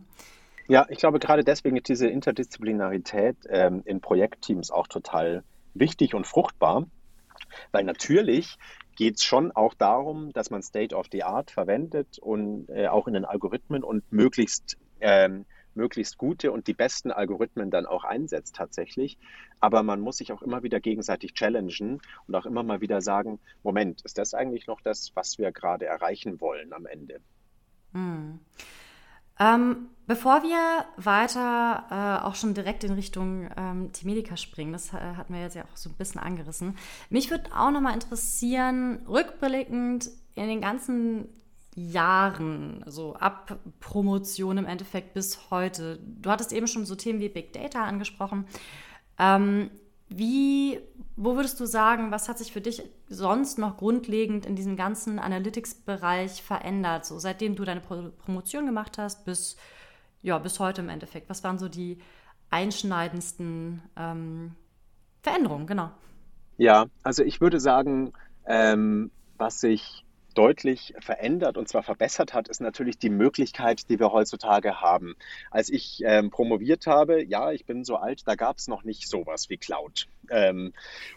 Ja, 0.68 0.86
ich 0.90 0.98
glaube, 0.98 1.20
gerade 1.20 1.44
deswegen 1.44 1.78
ist 1.78 1.88
diese 1.88 2.08
Interdisziplinarität 2.08 3.38
ähm, 3.50 3.84
in 3.86 4.02
Projektteams 4.02 4.70
auch 4.70 4.88
total 4.88 5.44
wichtig 5.74 6.14
und 6.14 6.28
fruchtbar, 6.28 6.86
weil 7.72 7.86
natürlich 7.86 8.58
geht 8.98 9.16
es 9.16 9.24
schon 9.24 9.52
auch 9.54 9.74
darum, 9.76 10.34
dass 10.34 10.50
man 10.50 10.62
State 10.62 10.94
of 10.94 11.08
the 11.12 11.24
Art 11.24 11.52
verwendet 11.52 12.20
und 12.20 12.68
äh, 12.70 12.88
auch 12.88 13.08
in 13.08 13.14
den 13.14 13.24
Algorithmen 13.24 13.84
und 13.84 14.12
möglichst, 14.12 14.78
ähm, 15.00 15.46
möglichst 15.74 16.18
gute 16.18 16.52
und 16.52 16.68
die 16.68 16.74
besten 16.74 17.12
Algorithmen 17.12 17.70
dann 17.70 17.86
auch 17.86 18.04
einsetzt 18.04 18.56
tatsächlich. 18.56 19.18
Aber 19.62 19.84
man 19.84 20.02
muss 20.02 20.18
sich 20.18 20.34
auch 20.34 20.42
immer 20.42 20.64
wieder 20.64 20.80
gegenseitig 20.80 21.34
challengen 21.34 22.02
und 22.28 22.36
auch 22.36 22.46
immer 22.46 22.64
mal 22.64 22.82
wieder 22.82 23.00
sagen, 23.00 23.40
Moment, 23.64 24.02
ist 24.04 24.18
das 24.18 24.34
eigentlich 24.34 24.68
noch 24.68 24.82
das, 24.82 25.12
was 25.14 25.38
wir 25.38 25.52
gerade 25.52 25.86
erreichen 25.86 26.42
wollen 26.42 26.74
am 26.74 26.88
Ende? 26.88 27.22
Hm. 27.94 28.40
Ähm, 29.40 29.90
bevor 30.08 30.44
wir 30.44 30.86
weiter 30.98 31.86
äh, 31.90 32.26
auch 32.26 32.36
schon 32.36 32.54
direkt 32.54 32.84
in 32.84 32.94
Richtung 32.94 33.50
ähm, 33.56 33.92
T-Medica 33.92 34.38
springen, 34.38 34.74
das 34.74 34.94
äh, 34.94 34.98
hatten 35.16 35.34
wir 35.34 35.42
jetzt 35.42 35.56
ja 35.56 35.64
auch 35.64 35.78
so 35.78 35.90
ein 35.90 35.96
bisschen 35.96 36.22
angerissen, 36.22 36.78
mich 37.10 37.30
würde 37.30 37.50
auch 37.56 37.72
nochmal 37.72 37.94
interessieren, 37.94 39.00
rückblickend 39.08 40.10
in 40.36 40.48
den 40.48 40.62
ganzen 40.62 41.30
Jahren, 41.76 42.82
also 42.84 43.14
ab 43.16 43.60
Promotion 43.80 44.58
im 44.58 44.66
Endeffekt 44.66 45.14
bis 45.14 45.52
heute. 45.52 46.00
Du 46.04 46.32
hattest 46.32 46.52
eben 46.52 46.66
schon 46.66 46.88
so 46.88 46.96
Themen 46.96 47.20
wie 47.20 47.30
Big 47.30 47.54
Data 47.54 47.84
angesprochen. 47.84 48.48
Ähm, 49.20 49.70
wie, 50.10 50.80
wo 51.16 51.36
würdest 51.36 51.60
du 51.60 51.66
sagen, 51.66 52.12
was 52.12 52.30
hat 52.30 52.38
sich 52.38 52.54
für 52.54 52.62
dich 52.62 52.82
sonst 53.10 53.58
noch 53.58 53.78
grundlegend 53.78 54.46
in 54.46 54.56
diesem 54.56 54.78
ganzen 54.78 55.20
Analytics-Bereich 55.20 56.42
verändert, 56.42 57.06
so 57.06 57.20
seitdem 57.20 57.56
du 57.56 57.66
deine 57.66 57.82
Pro 57.82 58.12
Promotion 58.24 58.66
gemacht 58.66 58.98
hast 58.98 59.26
bis, 59.26 59.58
ja, 60.22 60.38
bis 60.38 60.60
heute 60.60 60.82
im 60.82 60.90
Endeffekt? 60.90 61.30
Was 61.30 61.44
waren 61.44 61.60
so 61.60 61.68
die 61.68 61.98
einschneidendsten 62.50 63.82
ähm, 63.98 64.56
Veränderungen, 65.22 65.68
genau? 65.68 65.92
Ja, 66.58 66.86
also 67.04 67.24
ich 67.24 67.42
würde 67.42 67.60
sagen, 67.60 68.14
ähm, 68.46 69.12
was 69.38 69.60
sich 69.60 70.06
deutlich 70.38 70.94
verändert 71.00 71.58
und 71.58 71.68
zwar 71.68 71.82
verbessert 71.82 72.34
hat, 72.34 72.48
ist 72.48 72.62
natürlich 72.62 73.00
die 73.00 73.10
Möglichkeit, 73.10 73.90
die 73.90 74.00
wir 74.00 74.12
heutzutage 74.12 74.82
haben. 74.82 75.16
Als 75.50 75.70
ich 75.70 76.04
ähm, 76.06 76.30
promoviert 76.30 76.86
habe, 76.86 77.24
ja, 77.24 77.52
ich 77.52 77.66
bin 77.66 77.84
so 77.84 77.96
alt, 77.96 78.28
da 78.28 78.36
gab 78.36 78.58
es 78.58 78.68
noch 78.68 78.84
nicht 78.84 79.10
sowas 79.10 79.50
wie 79.50 79.58
Cloud. 79.58 80.08
Ähm, 80.30 80.74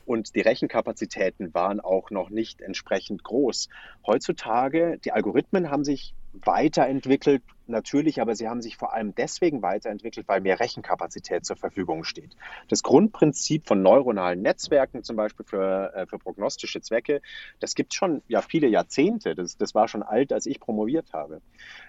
und 0.07 0.35
die 0.35 0.41
Rechenkapazitäten 0.41 1.53
waren 1.53 1.81
auch 1.81 2.11
noch 2.11 2.31
nicht 2.31 2.63
entsprechend 2.63 3.23
groß. 3.23 3.69
Heutzutage, 4.07 4.99
die 5.05 5.13
Algorithmen 5.13 5.71
haben 5.71 5.85
sich 5.85 6.15
weiterentwickelt, 6.33 7.43
natürlich, 7.71 8.21
aber 8.21 8.35
sie 8.35 8.49
haben 8.49 8.61
sich 8.61 8.77
vor 8.77 8.93
allem 8.93 9.15
deswegen 9.15 9.63
weiterentwickelt, 9.63 10.29
weil 10.29 10.41
mehr 10.41 10.61
Rechenkapazität 10.61 11.45
zur 11.45 11.57
Verfügung 11.57 12.05
steht. 12.05 12.37
Das 12.69 12.83
Grundprinzip 12.83 13.67
von 13.67 13.83
neuronalen 13.83 14.43
Netzwerken, 14.43 15.03
zum 15.03 15.17
Beispiel 15.17 15.47
für, 15.47 15.93
äh, 15.95 16.07
für 16.07 16.19
prognostische 16.19 16.81
Zwecke, 16.81 17.23
das 17.61 17.75
gibt 17.75 17.95
schon 17.95 18.23
ja 18.29 18.43
viele 18.43 18.69
Jahrzehnte. 18.69 19.35
Das, 19.35 19.57
das 19.57 19.75
war 19.75 19.89
schon 19.89 20.03
alt, 20.03 20.33
als 20.33 20.47
ich 20.47 20.61
promoviert 20.61 21.13
habe. 21.13 21.41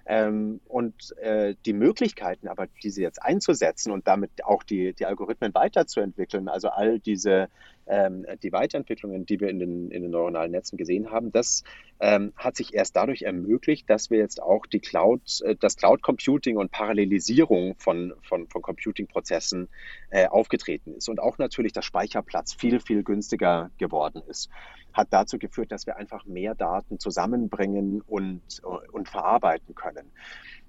Ähm, 0.06 0.62
und 0.68 1.18
äh, 1.18 1.56
die 1.66 1.74
Möglichkeiten 1.74 2.48
aber, 2.48 2.68
diese 2.84 3.02
jetzt 3.02 3.22
einzusetzen 3.22 3.92
und 3.92 4.08
damit 4.08 4.44
auch 4.46 4.64
die, 4.64 4.94
die 4.94 5.06
Algorithmen 5.06 5.54
weiterzuentwickeln, 5.54 6.48
also 6.48 6.70
all 6.70 7.00
diese 7.00 7.50
ähm, 7.92 8.26
die 8.42 8.54
Weiterentwicklungen, 8.54 9.26
die 9.26 9.40
wir 9.40 9.50
in 9.50 9.60
den, 9.60 9.92
in 9.92 10.02
den 10.02 10.12
neuronalen 10.12 10.52
Netzen 10.52 10.78
gesehen 10.78 11.12
haben, 11.12 11.32
das 11.32 11.64
ähm, 12.00 12.32
hat 12.38 12.56
sich 12.56 12.74
erst 12.74 12.96
dadurch 12.96 13.24
ermöglicht, 13.24 13.90
dass 13.90 14.10
wir 14.10 14.18
jetzt 14.18 14.42
auch 14.42 14.66
die 14.66 14.80
Cloud, 14.80 15.42
äh, 15.44 15.56
das 15.60 15.76
Cloud 15.76 16.02
Computing 16.02 16.56
und 16.56 16.72
Parallelisierung 16.72 17.76
von, 17.78 18.14
von, 18.24 18.48
von 18.48 18.62
Computing-Prozessen 18.62 19.68
äh, 20.10 20.28
aufgetreten 20.28 20.96
ist 20.96 21.10
und 21.10 21.20
auch 21.20 21.38
natürlich 21.38 21.74
der 21.74 21.82
Speicherplatz 21.82 22.54
viel, 22.54 22.80
viel 22.80 23.04
günstiger 23.04 23.70
geworden 23.78 24.22
ist 24.28 24.50
hat 24.94 25.08
dazu 25.12 25.40
geführt, 25.40 25.72
dass 25.72 25.86
wir 25.86 25.96
einfach 25.96 26.26
mehr 26.26 26.54
Daten 26.54 27.00
zusammenbringen 27.00 28.02
und, 28.02 28.62
und 28.92 29.08
verarbeiten 29.08 29.74
können. 29.74 30.12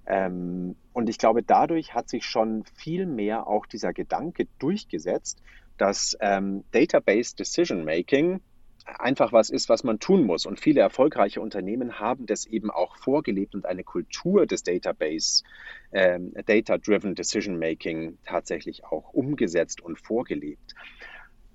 Ähm, 0.06 0.76
und 0.92 1.08
ich 1.08 1.18
glaube, 1.18 1.42
dadurch 1.42 1.94
hat 1.94 2.08
sich 2.08 2.24
schon 2.24 2.64
viel 2.74 3.06
mehr 3.06 3.46
auch 3.46 3.66
dieser 3.66 3.92
Gedanke 3.92 4.46
durchgesetzt, 4.58 5.42
dass 5.78 6.16
ähm, 6.20 6.64
Database 6.72 7.34
Decision 7.36 7.84
Making 7.84 8.40
einfach 8.84 9.32
was 9.32 9.50
ist, 9.50 9.68
was 9.68 9.84
man 9.84 10.00
tun 10.00 10.24
muss. 10.24 10.46
Und 10.46 10.60
viele 10.60 10.80
erfolgreiche 10.80 11.40
Unternehmen 11.40 12.00
haben 12.00 12.26
das 12.26 12.46
eben 12.46 12.70
auch 12.70 12.96
vorgelebt 12.96 13.54
und 13.54 13.66
eine 13.66 13.84
Kultur 13.84 14.46
des 14.46 14.62
Database, 14.62 15.44
ähm, 15.92 16.32
Data-Driven 16.46 17.14
Decision 17.14 17.58
Making 17.58 18.18
tatsächlich 18.24 18.84
auch 18.84 19.12
umgesetzt 19.12 19.80
und 19.80 20.00
vorgelebt. 20.00 20.74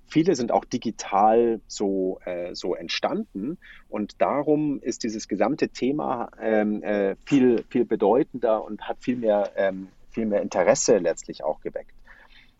Viele 0.08 0.34
sind 0.34 0.52
auch 0.52 0.64
digital 0.64 1.60
so, 1.66 2.18
äh, 2.24 2.54
so 2.54 2.74
entstanden 2.74 3.58
und 3.88 4.20
darum 4.20 4.80
ist 4.80 5.04
dieses 5.04 5.28
gesamte 5.28 5.68
Thema 5.68 6.30
ähm, 6.40 6.82
äh, 6.82 7.16
viel, 7.26 7.64
viel 7.68 7.84
bedeutender 7.84 8.64
und 8.64 8.88
hat 8.88 8.98
viel 9.00 9.16
mehr, 9.16 9.52
ähm, 9.56 9.88
viel 10.10 10.26
mehr 10.26 10.40
Interesse 10.40 10.98
letztlich 10.98 11.44
auch 11.44 11.60
geweckt. 11.60 11.92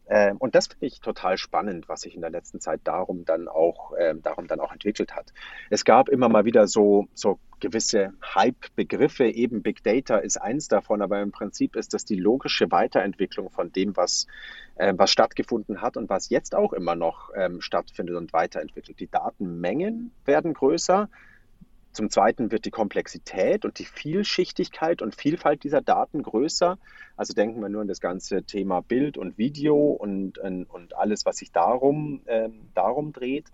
Ähm, 0.08 0.36
und 0.38 0.54
das 0.54 0.68
finde 0.68 0.86
ich 0.86 1.00
total 1.00 1.36
spannend, 1.38 1.88
was 1.88 2.02
sich 2.02 2.14
in 2.14 2.20
der 2.20 2.30
letzten 2.30 2.60
Zeit 2.60 2.80
darum 2.84 3.24
dann 3.24 3.48
auch, 3.48 3.92
äh, 3.92 4.14
darum 4.22 4.46
dann 4.46 4.60
auch 4.60 4.72
entwickelt 4.72 5.14
hat. 5.14 5.32
Es 5.70 5.84
gab 5.84 6.08
immer 6.08 6.28
mal 6.28 6.44
wieder 6.44 6.66
so, 6.66 7.06
so 7.14 7.38
gewisse 7.60 8.12
Hype-Begriffe, 8.34 9.26
eben 9.26 9.62
Big 9.62 9.82
Data 9.82 10.18
ist 10.18 10.40
eins 10.40 10.68
davon, 10.68 11.02
aber 11.02 11.20
im 11.20 11.32
Prinzip 11.32 11.76
ist 11.76 11.92
das 11.92 12.04
die 12.04 12.16
logische 12.16 12.70
Weiterentwicklung 12.70 13.50
von 13.50 13.72
dem, 13.72 13.96
was, 13.96 14.26
äh, 14.76 14.94
was 14.96 15.10
stattgefunden 15.10 15.82
hat 15.82 15.96
und 15.96 16.08
was 16.08 16.30
jetzt 16.30 16.54
auch 16.54 16.72
immer 16.72 16.94
noch 16.94 17.30
ähm, 17.34 17.60
stattfindet 17.60 18.16
und 18.16 18.32
weiterentwickelt. 18.32 19.00
Die 19.00 19.10
Datenmengen 19.10 20.12
werden 20.24 20.54
größer, 20.54 21.08
zum 21.92 22.10
Zweiten 22.10 22.52
wird 22.52 22.64
die 22.64 22.70
Komplexität 22.70 23.64
und 23.64 23.78
die 23.78 23.84
Vielschichtigkeit 23.84 25.02
und 25.02 25.14
Vielfalt 25.14 25.64
dieser 25.64 25.80
Daten 25.80 26.22
größer. 26.22 26.78
Also 27.16 27.34
denken 27.34 27.60
wir 27.60 27.68
nur 27.68 27.82
an 27.82 27.88
das 27.88 28.00
ganze 28.00 28.44
Thema 28.44 28.82
Bild 28.82 29.18
und 29.18 29.38
Video 29.38 29.76
und, 29.76 30.38
und 30.38 30.96
alles, 30.96 31.26
was 31.26 31.38
sich 31.38 31.50
darum, 31.50 32.22
äh, 32.26 32.48
darum 32.74 33.12
dreht 33.12 33.46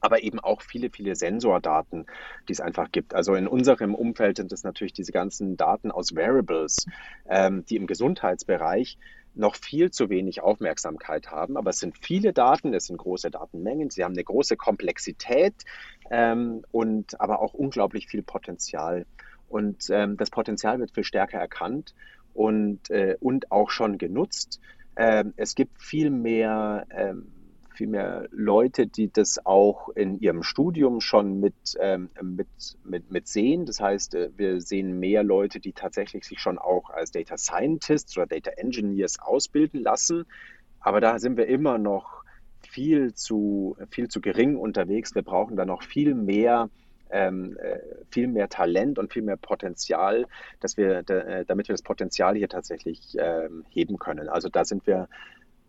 aber 0.00 0.22
eben 0.22 0.40
auch 0.40 0.62
viele, 0.62 0.90
viele 0.90 1.16
Sensordaten, 1.16 2.06
die 2.48 2.52
es 2.52 2.60
einfach 2.60 2.92
gibt. 2.92 3.14
Also 3.14 3.34
in 3.34 3.48
unserem 3.48 3.94
Umfeld 3.94 4.36
sind 4.36 4.52
es 4.52 4.62
natürlich 4.62 4.92
diese 4.92 5.10
ganzen 5.10 5.56
Daten 5.56 5.90
aus 5.90 6.14
Wearables, 6.14 6.86
ähm, 7.28 7.64
die 7.64 7.76
im 7.76 7.86
Gesundheitsbereich 7.86 8.98
noch 9.34 9.54
viel 9.54 9.90
zu 9.90 10.08
wenig 10.08 10.42
Aufmerksamkeit 10.42 11.30
haben. 11.30 11.56
Aber 11.56 11.70
es 11.70 11.78
sind 11.78 11.98
viele 11.98 12.32
Daten, 12.32 12.72
es 12.72 12.86
sind 12.86 12.96
große 12.96 13.30
Datenmengen, 13.30 13.90
sie 13.90 14.02
haben 14.02 14.12
eine 14.12 14.24
große 14.24 14.56
Komplexität 14.56 15.54
ähm, 16.10 16.64
und 16.70 17.20
aber 17.20 17.40
auch 17.40 17.54
unglaublich 17.54 18.06
viel 18.06 18.22
Potenzial. 18.22 19.06
Und 19.48 19.90
ähm, 19.90 20.16
das 20.16 20.30
Potenzial 20.30 20.78
wird 20.80 20.92
viel 20.92 21.04
stärker 21.04 21.38
erkannt 21.38 21.94
und, 22.34 22.90
äh, 22.90 23.16
und 23.20 23.52
auch 23.52 23.70
schon 23.70 23.98
genutzt. 23.98 24.60
Ähm, 24.96 25.34
es 25.36 25.54
gibt 25.54 25.80
viel 25.80 26.10
mehr 26.10 26.86
ähm, 26.90 27.28
viel 27.76 27.86
mehr 27.86 28.26
Leute, 28.30 28.86
die 28.86 29.12
das 29.12 29.44
auch 29.44 29.90
in 29.90 30.18
ihrem 30.18 30.42
Studium 30.42 31.00
schon 31.00 31.38
mit, 31.38 31.54
ähm, 31.78 32.10
mit, 32.22 32.48
mit, 32.84 33.10
mit 33.10 33.28
sehen. 33.28 33.66
Das 33.66 33.80
heißt, 33.80 34.14
äh, 34.14 34.30
wir 34.36 34.60
sehen 34.60 34.98
mehr 34.98 35.22
Leute, 35.22 35.60
die 35.60 35.72
tatsächlich 35.72 36.24
sich 36.24 36.40
schon 36.40 36.58
auch 36.58 36.90
als 36.90 37.12
Data 37.12 37.36
Scientists 37.36 38.16
oder 38.16 38.26
Data 38.26 38.50
Engineers 38.52 39.20
ausbilden 39.20 39.82
lassen. 39.82 40.24
Aber 40.80 41.00
da 41.00 41.18
sind 41.18 41.36
wir 41.36 41.46
immer 41.46 41.78
noch 41.78 42.24
viel 42.76 43.14
zu, 43.14 43.74
viel 43.88 44.08
zu 44.08 44.20
gering 44.20 44.56
unterwegs. 44.56 45.14
Wir 45.14 45.22
brauchen 45.22 45.56
da 45.56 45.64
noch 45.64 45.82
viel 45.82 46.14
mehr 46.14 46.68
ähm, 47.08 47.56
äh, 47.56 47.78
viel 48.10 48.26
mehr 48.26 48.50
Talent 48.50 48.98
und 48.98 49.14
viel 49.14 49.22
mehr 49.22 49.38
Potenzial, 49.38 50.26
dass 50.60 50.76
wir, 50.76 51.08
äh, 51.08 51.46
damit 51.46 51.68
wir 51.68 51.72
das 51.72 51.80
Potenzial 51.80 52.36
hier 52.36 52.50
tatsächlich 52.50 53.16
ähm, 53.18 53.64
heben 53.70 53.96
können. 53.98 54.28
Also 54.28 54.50
da 54.50 54.66
sind 54.66 54.86
wir 54.86 55.08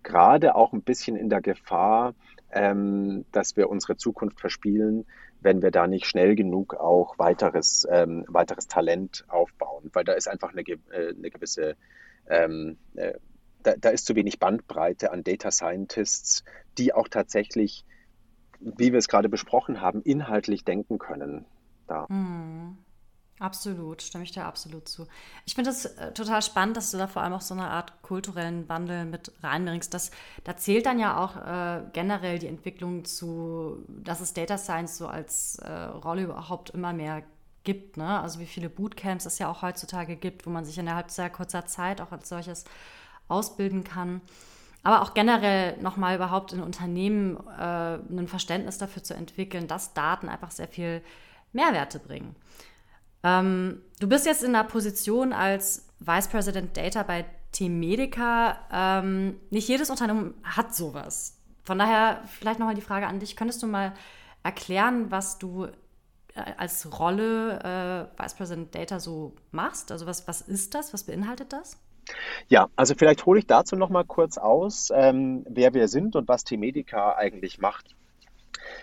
gerade 0.04 0.56
auch 0.56 0.74
ein 0.74 0.82
bisschen 0.82 1.16
in 1.16 1.30
der 1.30 1.40
Gefahr, 1.40 2.14
ähm, 2.52 3.24
dass 3.32 3.56
wir 3.56 3.70
unsere 3.70 3.96
Zukunft 3.96 4.42
verspielen, 4.42 5.06
wenn 5.40 5.62
wir 5.62 5.72
da 5.72 5.88
nicht 5.88 6.08
schnell 6.08 6.36
genug 6.36 6.74
auch 6.74 7.18
weiteres, 7.18 7.88
ähm, 7.90 8.26
weiteres 8.28 8.68
Talent 8.68 9.24
aufbauen, 9.30 9.92
weil 9.94 10.04
da 10.04 10.12
ist 10.12 10.28
einfach 10.28 10.52
eine, 10.52 10.62
äh, 10.62 11.14
eine 11.16 11.30
gewisse, 11.30 11.78
ähm, 12.30 12.78
äh, 12.96 13.14
da, 13.68 13.76
da, 13.76 13.90
ist 13.90 14.06
zu 14.06 14.16
wenig 14.16 14.40
Bandbreite 14.40 15.12
an 15.12 15.24
Data 15.24 15.52
Scientists, 15.52 16.44
die 16.78 16.94
auch 16.94 17.08
tatsächlich, 17.08 17.86
wie 18.60 18.92
wir 18.92 19.00
es 19.00 19.08
gerade 19.08 19.30
besprochen 19.30 19.82
haben, 19.82 20.02
inhaltlich 20.02 20.64
denken 20.64 20.98
können. 21.00 21.46
Da. 21.88 22.06
Mhm. 22.10 22.78
Absolut, 23.40 24.02
stimme 24.02 24.24
ich 24.24 24.32
dir 24.32 24.46
absolut 24.46 24.90
zu. 24.90 25.06
Ich 25.46 25.54
finde 25.54 25.70
es 25.70 25.86
äh, 25.86 26.12
total 26.12 26.42
spannend, 26.42 26.76
dass 26.76 26.90
du 26.90 26.98
da 26.98 27.06
vor 27.06 27.22
allem 27.22 27.34
auch 27.34 27.42
so 27.42 27.54
eine 27.54 27.70
Art 27.70 28.02
kulturellen 28.02 28.68
Wandel 28.68 29.06
mit 29.06 29.32
reinbringst. 29.44 29.94
Das, 29.94 30.10
da 30.44 30.58
zählt 30.58 30.88
dann 30.88 30.98
ja 30.98 31.24
auch 31.24 31.36
äh, 31.36 31.84
generell 31.94 32.40
die 32.40 32.48
Entwicklung 32.48 33.06
zu, 33.06 33.86
dass 33.88 34.22
es 34.22 34.34
Data 34.34 34.58
Science 34.58 34.98
so 34.98 35.08
als 35.08 35.60
äh, 35.60 35.72
Rolle 35.72 36.24
überhaupt 36.24 36.72
immer 36.72 36.94
mehr 36.94 37.22
gibt. 37.64 37.98
Ne? 37.98 38.20
Also 38.22 38.40
wie 38.40 38.48
viele 38.48 38.70
Bootcamps 38.70 39.28
es 39.28 39.38
ja 39.38 39.52
auch 39.52 39.62
heutzutage 39.62 40.16
gibt, 40.16 40.48
wo 40.48 40.50
man 40.50 40.66
sich 40.66 40.80
innerhalb 40.80 41.12
sehr 41.12 41.30
kurzer 41.30 41.68
Zeit 41.68 42.02
auch 42.02 42.12
als 42.12 42.30
solches 42.30 42.66
ausbilden 43.28 43.84
kann. 43.84 44.22
Aber 44.84 45.02
auch 45.02 45.14
generell 45.14 45.78
nochmal 45.82 46.16
überhaupt 46.16 46.54
in 46.54 46.62
Unternehmen 46.62 47.38
äh, 47.60 47.96
ein 47.96 48.28
Verständnis 48.28 48.78
dafür 48.78 49.04
zu 49.04 49.14
entwickeln, 49.14 49.68
dass 49.68 49.94
Daten 49.94 50.30
einfach 50.30 50.52
sehr 50.52 50.68
viel 50.68 51.02
Mehrwerte 51.52 52.00
bringen. 52.00 52.36
Ähm, 53.24 53.82
du 54.00 54.08
bist 54.08 54.26
jetzt 54.26 54.44
in 54.44 54.54
der 54.54 54.64
Position 54.64 55.34
als 55.34 55.88
Vice 56.00 56.28
President 56.30 56.78
Data 56.78 57.04
bei 57.04 57.26
Team 57.52 57.80
Medica. 57.80 58.58
Ähm, 58.72 59.40
nicht 59.50 59.68
jedes 59.68 59.90
Unternehmen 59.90 60.36
hat 60.44 60.74
sowas. 60.76 61.38
Von 61.64 61.80
daher 61.80 62.22
vielleicht 62.26 62.60
nochmal 62.60 62.76
die 62.76 62.82
Frage 62.82 63.08
an 63.08 63.20
dich. 63.20 63.36
Könntest 63.36 63.62
du 63.64 63.68
mal 63.68 63.94
erklären, 64.44 65.12
was 65.12 65.38
du 65.38 65.66
äh, 65.66 65.72
als 66.58 67.00
Rolle 67.00 68.10
äh, 68.18 68.22
Vice 68.22 68.36
President 68.36 68.76
Data 68.76 69.00
so 69.00 69.36
machst? 69.52 69.92
Also 69.92 70.06
was, 70.06 70.28
was 70.28 70.42
ist 70.42 70.76
das? 70.76 70.94
Was 70.94 71.04
beinhaltet 71.04 71.52
das? 71.52 71.78
Ja, 72.48 72.70
also 72.76 72.94
vielleicht 72.96 73.26
hole 73.26 73.40
ich 73.40 73.48
dazu 73.48 73.76
noch 73.76 73.90
mal 73.90 74.04
kurz 74.04 74.38
aus, 74.38 74.92
ähm, 74.94 75.46
wer 75.50 75.74
wir 75.74 75.88
sind 75.88 76.16
und 76.16 76.28
was 76.28 76.44
Team 76.44 76.62
Medica 76.62 77.16
eigentlich 77.16 77.60
macht. 77.60 77.96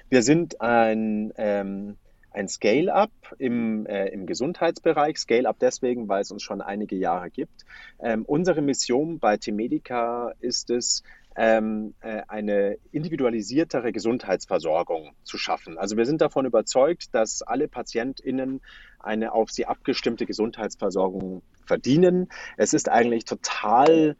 Wir 0.08 0.22
sind 0.22 0.60
ein 0.60 1.32
ähm, 1.36 1.96
ein 2.34 2.48
Scale-up 2.48 3.12
im, 3.38 3.86
äh, 3.86 4.08
im 4.08 4.26
Gesundheitsbereich. 4.26 5.18
Scale-up 5.18 5.56
deswegen, 5.60 6.08
weil 6.08 6.22
es 6.22 6.30
uns 6.32 6.42
schon 6.42 6.60
einige 6.60 6.96
Jahre 6.96 7.30
gibt. 7.30 7.64
Ähm, 8.00 8.24
unsere 8.24 8.60
Mission 8.60 9.20
bei 9.20 9.36
Temedica 9.36 10.32
ist 10.40 10.70
es, 10.70 11.02
ähm, 11.36 11.94
äh, 12.00 12.22
eine 12.28 12.78
individualisiertere 12.92 13.92
Gesundheitsversorgung 13.92 15.14
zu 15.24 15.38
schaffen. 15.38 15.78
Also 15.78 15.96
wir 15.96 16.06
sind 16.06 16.20
davon 16.20 16.46
überzeugt, 16.46 17.14
dass 17.14 17.42
alle 17.42 17.68
PatientInnen 17.68 18.60
eine 18.98 19.32
auf 19.32 19.50
sie 19.50 19.66
abgestimmte 19.66 20.26
Gesundheitsversorgung 20.26 21.42
verdienen. 21.66 22.28
Es 22.56 22.72
ist 22.72 22.88
eigentlich 22.88 23.24
total 23.24 24.16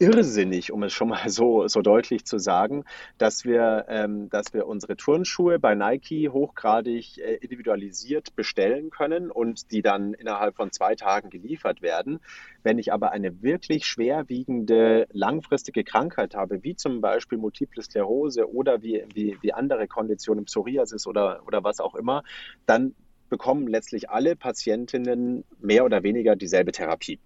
irrsinnig, 0.00 0.72
um 0.72 0.82
es 0.82 0.94
schon 0.94 1.10
mal 1.10 1.28
so, 1.28 1.68
so 1.68 1.82
deutlich 1.82 2.24
zu 2.24 2.38
sagen, 2.38 2.84
dass 3.18 3.44
wir, 3.44 3.84
ähm, 3.88 4.30
dass 4.30 4.54
wir 4.54 4.66
unsere 4.66 4.96
Turnschuhe 4.96 5.58
bei 5.58 5.74
Nike 5.74 6.30
hochgradig 6.30 7.18
äh, 7.18 7.34
individualisiert 7.36 8.34
bestellen 8.34 8.88
können 8.90 9.30
und 9.30 9.70
die 9.70 9.82
dann 9.82 10.14
innerhalb 10.14 10.56
von 10.56 10.72
zwei 10.72 10.94
Tagen 10.94 11.28
geliefert 11.28 11.82
werden. 11.82 12.20
Wenn 12.62 12.78
ich 12.78 12.94
aber 12.94 13.12
eine 13.12 13.42
wirklich 13.42 13.86
schwerwiegende, 13.86 15.06
langfristige 15.12 15.84
Krankheit 15.84 16.34
habe, 16.34 16.64
wie 16.64 16.74
zum 16.74 17.02
Beispiel 17.02 17.36
Multiple 17.36 17.82
Sklerose 17.82 18.50
oder 18.50 18.82
wie, 18.82 19.04
wie, 19.14 19.36
wie 19.42 19.52
andere 19.52 19.86
Konditionen, 19.86 20.46
Psoriasis 20.46 21.06
oder, 21.06 21.42
oder 21.46 21.62
was 21.62 21.78
auch 21.78 21.94
immer, 21.94 22.22
dann 22.64 22.94
bekommen 23.28 23.68
letztlich 23.68 24.08
alle 24.08 24.34
Patientinnen 24.34 25.44
mehr 25.60 25.84
oder 25.84 26.02
weniger 26.02 26.36
dieselbe 26.36 26.72
Therapie 26.72 27.20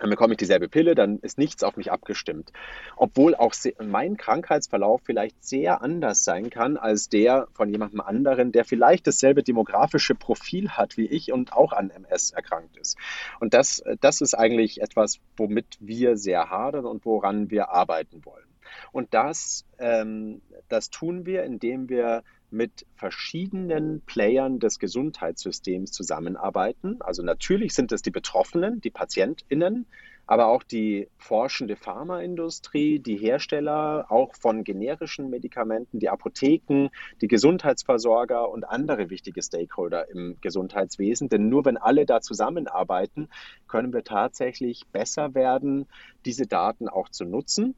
dann 0.00 0.08
bekomme 0.08 0.32
ich 0.32 0.38
dieselbe 0.38 0.68
Pille, 0.68 0.94
dann 0.94 1.18
ist 1.18 1.38
nichts 1.38 1.62
auf 1.62 1.76
mich 1.76 1.92
abgestimmt. 1.92 2.52
Obwohl 2.96 3.34
auch 3.34 3.54
mein 3.82 4.16
Krankheitsverlauf 4.16 5.02
vielleicht 5.04 5.44
sehr 5.44 5.82
anders 5.82 6.24
sein 6.24 6.48
kann 6.48 6.78
als 6.78 7.10
der 7.10 7.48
von 7.52 7.68
jemandem 7.68 8.00
anderen, 8.00 8.50
der 8.50 8.64
vielleicht 8.64 9.06
dasselbe 9.06 9.42
demografische 9.42 10.14
Profil 10.14 10.70
hat 10.70 10.96
wie 10.96 11.06
ich 11.06 11.32
und 11.32 11.52
auch 11.52 11.72
an 11.72 11.90
MS 11.90 12.30
erkrankt 12.32 12.78
ist. 12.78 12.96
Und 13.40 13.52
das, 13.52 13.82
das 14.00 14.22
ist 14.22 14.34
eigentlich 14.34 14.80
etwas, 14.80 15.20
womit 15.36 15.76
wir 15.80 16.16
sehr 16.16 16.48
hadern 16.48 16.86
und 16.86 17.04
woran 17.04 17.50
wir 17.50 17.68
arbeiten 17.68 18.24
wollen. 18.24 18.44
Und 18.92 19.12
das, 19.12 19.66
ähm, 19.78 20.40
das 20.68 20.88
tun 20.88 21.26
wir, 21.26 21.44
indem 21.44 21.88
wir 21.90 22.22
mit 22.50 22.86
verschiedenen 22.94 24.00
Playern 24.02 24.58
des 24.58 24.78
Gesundheitssystems 24.78 25.92
zusammenarbeiten. 25.92 27.00
Also 27.00 27.22
natürlich 27.22 27.74
sind 27.74 27.92
es 27.92 28.02
die 28.02 28.10
Betroffenen, 28.10 28.80
die 28.80 28.90
Patientinnen, 28.90 29.86
aber 30.26 30.46
auch 30.46 30.62
die 30.62 31.08
forschende 31.18 31.74
Pharmaindustrie, 31.74 33.00
die 33.00 33.16
Hersteller 33.16 34.06
auch 34.10 34.34
von 34.36 34.62
generischen 34.62 35.28
Medikamenten, 35.28 35.98
die 35.98 36.08
Apotheken, 36.08 36.90
die 37.20 37.26
Gesundheitsversorger 37.26 38.48
und 38.48 38.62
andere 38.62 39.10
wichtige 39.10 39.42
Stakeholder 39.42 40.08
im 40.08 40.36
Gesundheitswesen. 40.40 41.28
Denn 41.28 41.48
nur 41.48 41.64
wenn 41.64 41.76
alle 41.76 42.06
da 42.06 42.20
zusammenarbeiten, 42.20 43.28
können 43.66 43.92
wir 43.92 44.04
tatsächlich 44.04 44.86
besser 44.92 45.34
werden, 45.34 45.86
diese 46.24 46.46
Daten 46.46 46.88
auch 46.88 47.08
zu 47.08 47.24
nutzen 47.24 47.74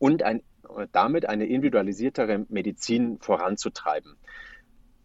und 0.00 0.24
ein 0.24 0.42
damit 0.92 1.28
eine 1.28 1.46
individualisiertere 1.46 2.46
Medizin 2.48 3.18
voranzutreiben. 3.20 4.16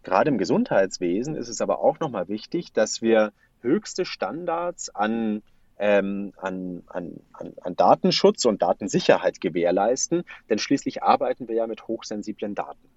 Gerade 0.04 0.30
im 0.30 0.38
Gesundheitswesen 0.38 1.36
ist 1.36 1.48
es 1.48 1.62
aber 1.62 1.80
auch 1.80 2.00
nochmal 2.00 2.28
wichtig, 2.28 2.74
dass 2.74 3.02
wir 3.02 3.32
höchste 3.62 4.06
Standards 4.06 4.90
an, 4.90 5.42
ähm, 5.78 6.34
an, 6.38 6.84
an, 6.88 7.22
an, 7.32 7.76
Datenschutz 7.76 8.46
und 8.46 8.62
Datensicherheit 8.62 9.40
gewährleisten, 9.40 10.24
denn 10.50 10.60
schließlich 10.60 11.02
arbeiten 11.04 11.48
wir 11.48 11.56
ja 11.56 11.68
mit 11.68 11.88
hochsensiblen 11.88 12.54
Daten. 12.54 12.90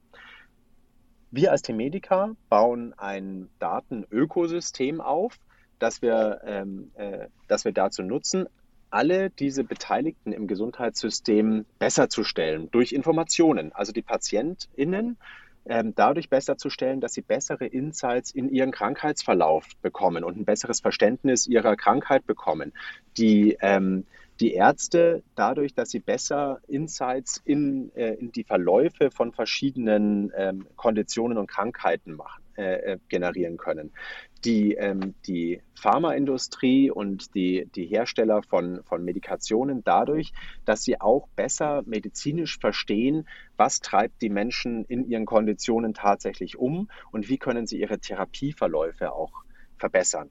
Wir 1.31 1.53
als 1.53 1.63
T-Medica 1.63 2.33
bauen 2.49 2.95
ein 2.97 3.49
Datenökosystem 3.59 5.01
auf, 5.01 5.39
das 5.79 6.03
wir, 6.03 6.41
ähm, 6.45 6.91
äh, 6.95 7.29
das 7.47 7.65
wir 7.65 7.73
dazu 7.73 8.03
nutzen, 8.03 8.49
alle 8.91 9.31
diese 9.31 9.65
Beteiligten 9.65 10.33
im 10.33 10.47
Gesundheitssystem 10.47 11.67
besser 11.79 12.09
zu 12.09 12.25
stellen 12.25 12.71
durch 12.71 12.93
Informationen. 12.93 13.73
Also 13.73 13.93
die 13.93 14.03
PatientInnen 14.03 15.17
ähm, 15.69 15.95
dadurch 15.95 16.31
besser 16.31 16.57
zu 16.57 16.71
stellen, 16.71 17.01
dass 17.01 17.15
sie 17.15 17.23
bessere 17.23 17.67
Insights 17.67 18.31
in 18.31 18.49
ihren 18.49 18.71
Krankheitsverlauf 18.71 19.67
bekommen 19.83 20.25
und 20.25 20.39
ein 20.39 20.45
besseres 20.45 20.81
Verständnis 20.81 21.47
ihrer 21.47 21.77
Krankheit 21.77 22.27
bekommen. 22.27 22.73
Die, 23.17 23.57
ähm, 23.61 24.05
die 24.41 24.53
Ärzte 24.53 25.23
dadurch, 25.35 25.75
dass 25.75 25.91
sie 25.91 26.01
besser 26.01 26.61
Insights 26.67 27.41
in, 27.45 27.95
äh, 27.95 28.15
in 28.15 28.33
die 28.33 28.45
Verläufe 28.45 29.11
von 29.11 29.33
verschiedenen 29.33 30.33
ähm, 30.37 30.67
Konditionen 30.77 31.39
und 31.39 31.47
Krankheiten 31.47 32.13
machen, 32.13 32.43
äh, 32.57 32.93
äh 32.93 32.99
generieren 33.09 33.57
können. 33.57 33.93
Die, 34.45 34.75
ähm, 34.75 35.15
die 35.27 35.61
Pharmaindustrie 35.75 36.91
und 36.91 37.35
die, 37.35 37.67
die 37.75 37.87
Hersteller 37.87 38.43
von, 38.43 38.83
von 38.85 39.05
Medikationen 39.05 39.83
dadurch, 39.83 40.33
dass 40.65 40.83
sie 40.83 41.01
auch 41.01 41.29
besser 41.35 41.83
medizinisch 41.87 42.59
verstehen, 42.59 43.27
was 43.57 43.81
treibt 43.81 44.21
die 44.23 44.29
Menschen 44.29 44.85
in 44.85 45.09
ihren 45.09 45.25
Konditionen 45.25 45.95
tatsächlich 45.95 46.59
um 46.59 46.89
und 47.11 47.29
wie 47.29 47.39
können 47.39 47.67
sie 47.67 47.81
ihre 47.81 47.99
Therapieverläufe 47.99 49.13
auch 49.13 49.33
verbessern 49.79 50.31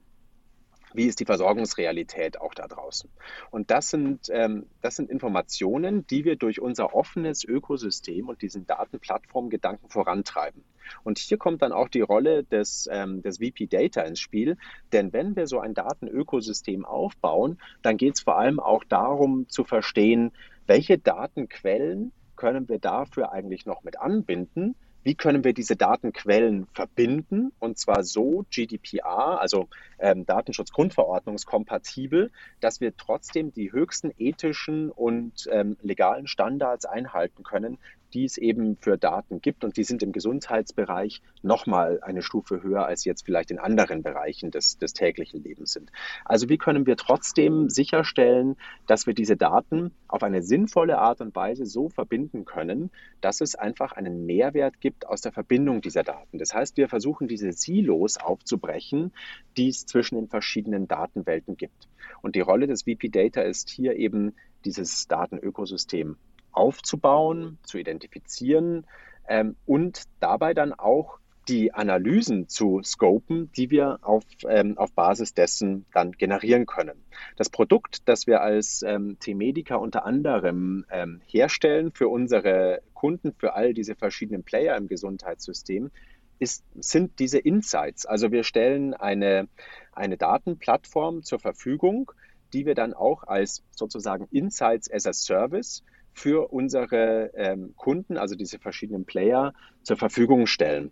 wie 0.95 1.05
ist 1.05 1.19
die 1.19 1.25
Versorgungsrealität 1.25 2.39
auch 2.39 2.53
da 2.53 2.67
draußen. 2.67 3.09
Und 3.51 3.71
das 3.71 3.89
sind, 3.89 4.29
ähm, 4.31 4.65
das 4.81 4.95
sind 4.95 5.09
Informationen, 5.09 6.07
die 6.07 6.25
wir 6.25 6.35
durch 6.35 6.61
unser 6.61 6.93
offenes 6.93 7.43
Ökosystem 7.43 8.29
und 8.29 8.41
diesen 8.41 8.65
Datenplattformgedanken 8.65 9.89
vorantreiben. 9.89 10.63
Und 11.03 11.17
hier 11.17 11.37
kommt 11.37 11.61
dann 11.61 11.71
auch 11.71 11.89
die 11.89 12.01
Rolle 12.01 12.43
des, 12.43 12.87
ähm, 12.91 13.21
des 13.21 13.37
VP 13.37 13.67
Data 13.67 14.01
ins 14.01 14.19
Spiel, 14.19 14.57
denn 14.93 15.13
wenn 15.13 15.35
wir 15.35 15.47
so 15.47 15.59
ein 15.59 15.73
Datenökosystem 15.73 16.85
aufbauen, 16.85 17.59
dann 17.81 17.97
geht 17.97 18.15
es 18.15 18.21
vor 18.21 18.37
allem 18.37 18.59
auch 18.59 18.83
darum 18.83 19.49
zu 19.49 19.63
verstehen, 19.63 20.31
welche 20.67 20.97
Datenquellen 20.97 22.11
können 22.35 22.67
wir 22.69 22.79
dafür 22.79 23.31
eigentlich 23.31 23.65
noch 23.65 23.83
mit 23.83 23.99
anbinden, 23.99 24.75
wie 25.05 25.15
können 25.15 25.43
wir 25.43 25.53
diese 25.53 25.75
Datenquellen 25.75 26.65
verbinden? 26.73 27.51
Und 27.59 27.77
zwar 27.77 28.01
so 28.03 28.43
GDPR, 28.49 29.39
also 29.39 29.69
ähm, 29.99 30.25
Datenschutzgrundverordnungskompatibel, 30.25 32.31
dass 32.59 32.81
wir 32.81 32.97
trotzdem 32.97 33.53
die 33.53 33.71
höchsten 33.71 34.11
ethischen 34.17 34.89
und 34.89 35.47
ähm, 35.51 35.77
legalen 35.83 36.25
Standards 36.25 36.85
einhalten 36.85 37.43
können, 37.43 37.77
die 38.15 38.23
es 38.23 38.37
eben 38.37 38.77
für 38.77 38.97
Daten 38.97 39.41
gibt. 39.41 39.65
Und 39.65 39.75
die 39.75 39.83
sind 39.83 40.01
im 40.01 40.13
Gesundheitsbereich 40.13 41.21
nochmal 41.41 41.99
eine 42.01 42.21
Stufe 42.21 42.63
höher, 42.63 42.85
als 42.85 43.03
jetzt 43.03 43.25
vielleicht 43.25 43.51
in 43.51 43.59
anderen 43.59 44.03
Bereichen 44.03 44.51
des, 44.51 44.77
des 44.77 44.93
täglichen 44.93 45.43
Lebens 45.43 45.73
sind. 45.73 45.91
Also 46.23 46.47
wie 46.47 46.57
können 46.57 46.87
wir 46.87 46.95
trotzdem 46.95 47.69
sicherstellen, 47.69 48.55
dass 48.87 49.05
wir 49.05 49.13
diese 49.13 49.35
Daten 49.35 49.91
auf 50.07 50.23
eine 50.23 50.41
sinnvolle 50.41 50.97
Art 50.97 51.19
und 51.19 51.35
Weise 51.35 51.65
so 51.65 51.89
verbinden 51.89 52.45
können, 52.45 52.89
dass 53.19 53.41
es 53.41 53.55
einfach 53.55 53.91
einen 53.91 54.25
Mehrwert 54.25 54.79
gibt 54.79 55.07
aus 55.07 55.19
der 55.19 55.33
Verbindung 55.33 55.81
dieser 55.81 56.03
Daten. 56.03 56.37
Das 56.37 56.53
heißt, 56.53 56.77
wir 56.77 56.87
versuchen 56.87 57.27
diese 57.27 57.51
Silos 57.51 58.15
aufzubrechen, 58.15 59.11
die 59.57 59.67
es 59.67 59.85
zwischen 59.85 60.15
den 60.15 60.29
verschiedenen 60.29 60.87
Datenwelten 60.87 61.57
gibt. 61.57 61.89
Und 62.21 62.35
die 62.35 62.41
Rolle 62.41 62.67
des 62.67 62.83
VP 62.83 63.09
Data 63.09 63.41
ist 63.41 63.69
hier 63.69 63.97
eben 63.97 64.33
dieses 64.63 65.07
Datenökosystem 65.07 66.15
aufzubauen, 66.55 67.57
zu 67.63 67.77
identifizieren 67.77 68.85
ähm, 69.27 69.55
und 69.65 70.03
dabei 70.19 70.53
dann 70.53 70.73
auch 70.73 71.19
die 71.47 71.73
Analysen 71.73 72.47
zu 72.47 72.81
scopen, 72.83 73.51
die 73.55 73.69
wir 73.69 73.99
auf, 74.01 74.23
ähm, 74.47 74.77
auf 74.77 74.93
Basis 74.93 75.33
dessen 75.33 75.85
dann 75.93 76.11
generieren 76.13 76.65
können. 76.65 77.03
Das 77.37 77.49
Produkt, 77.49 78.07
das 78.09 78.25
wir 78.25 78.41
als 78.41 78.81
ähm, 78.81 79.17
T-Medica 79.19 79.75
unter 79.75 80.05
anderem 80.05 80.85
ähm, 80.89 81.21
herstellen 81.27 81.91
für 81.91 82.07
unsere 82.07 82.81
Kunden, 82.93 83.33
für 83.33 83.53
all 83.53 83.73
diese 83.73 83.95
verschiedenen 83.95 84.43
Player 84.43 84.75
im 84.75 84.87
Gesundheitssystem, 84.87 85.91
ist, 86.39 86.63
sind 86.75 87.19
diese 87.19 87.37
Insights. 87.37 88.05
Also 88.05 88.31
wir 88.31 88.43
stellen 88.43 88.93
eine, 88.93 89.47
eine 89.93 90.17
Datenplattform 90.17 91.23
zur 91.23 91.39
Verfügung, 91.39 92.11
die 92.53 92.65
wir 92.65 92.75
dann 92.75 92.93
auch 92.93 93.23
als 93.23 93.63
sozusagen 93.71 94.27
Insights 94.31 94.91
as 94.91 95.05
a 95.05 95.13
Service 95.13 95.83
für 96.15 96.51
unsere 96.51 97.31
ähm, 97.35 97.73
Kunden, 97.75 98.17
also 98.17 98.35
diese 98.35 98.57
verschiedenen 98.57 99.05
Player, 99.05 99.53
zur 99.83 99.97
Verfügung 99.97 100.47
stellen. 100.47 100.91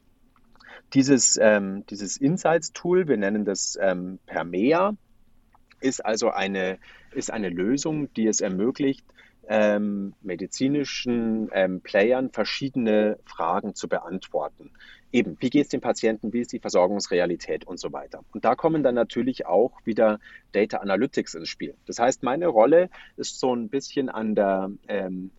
Dieses, 0.93 1.39
ähm, 1.41 1.85
dieses 1.89 2.17
Insights-Tool, 2.17 3.07
wir 3.07 3.17
nennen 3.17 3.45
das 3.45 3.79
ähm, 3.81 4.19
Permea, 4.25 4.95
ist 5.79 6.05
also 6.05 6.29
eine, 6.29 6.77
ist 7.13 7.31
eine 7.31 7.49
Lösung, 7.49 8.13
die 8.13 8.27
es 8.27 8.41
ermöglicht, 8.41 9.05
ähm, 9.47 10.13
medizinischen 10.21 11.49
ähm, 11.53 11.81
Playern 11.81 12.29
verschiedene 12.29 13.17
Fragen 13.25 13.75
zu 13.75 13.87
beantworten. 13.87 14.71
Eben, 15.13 15.37
wie 15.39 15.51
geht 15.51 15.65
es 15.65 15.69
den 15.69 15.79
Patienten, 15.79 16.33
wie 16.33 16.41
ist 16.41 16.51
die 16.51 16.59
Versorgungsrealität 16.59 17.65
und 17.65 17.79
so 17.79 17.93
weiter. 17.93 18.25
Und 18.33 18.43
da 18.45 18.55
kommen 18.55 18.81
dann 18.81 18.95
natürlich 18.95 19.45
auch 19.45 19.71
wieder 19.85 20.19
Data 20.51 20.77
Analytics 20.77 21.35
ins 21.35 21.49
Spiel. 21.49 21.75
Das 21.85 21.99
heißt, 21.99 22.23
meine 22.23 22.47
Rolle 22.47 22.89
ist 23.15 23.39
so 23.39 23.55
ein 23.55 23.69
bisschen 23.69 24.09
an 24.09 24.33
der 24.33 24.71
ähm, 24.87 25.29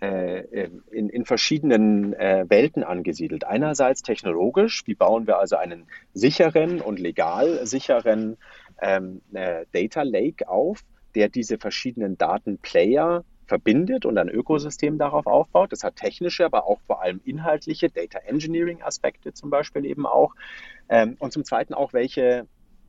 äh, 0.00 0.68
in, 0.92 1.08
in, 1.08 1.24
verschiedenen 1.24 2.14
äh, 2.14 2.44
Welten 2.48 2.84
angesiedelt. 2.84 3.44
Einerseits 3.44 4.02
technologisch, 4.02 4.82
wie 4.86 4.94
bauen 4.94 5.26
wir 5.26 5.38
also 5.38 5.56
einen 5.56 5.86
sicheren 6.12 6.80
und 6.80 7.00
legal 7.00 7.66
sicheren 7.66 8.36
ähm, 8.80 9.20
äh, 9.32 9.66
Data 9.72 10.02
Lake 10.02 10.48
auf, 10.48 10.84
der 11.16 11.28
diese 11.28 11.58
verschiedenen 11.58 12.16
Datenplayer 12.18 13.24
verbindet 13.46 14.06
und 14.06 14.18
ein 14.18 14.28
Ökosystem 14.28 14.98
darauf 14.98 15.26
aufbaut. 15.26 15.72
Das 15.72 15.84
hat 15.84 15.96
technische, 15.96 16.44
aber 16.44 16.66
auch 16.66 16.80
vor 16.86 17.02
allem 17.02 17.20
inhaltliche 17.24 17.90
Data 17.90 18.18
Engineering 18.18 18.82
Aspekte 18.82 19.32
zum 19.32 19.50
Beispiel 19.50 19.84
eben 19.84 20.06
auch. 20.06 20.34
Ähm, 20.88 21.16
und 21.18 21.32
zum 21.32 21.44
Zweiten 21.44 21.74
auch, 21.74 21.92
welche, 21.92 22.46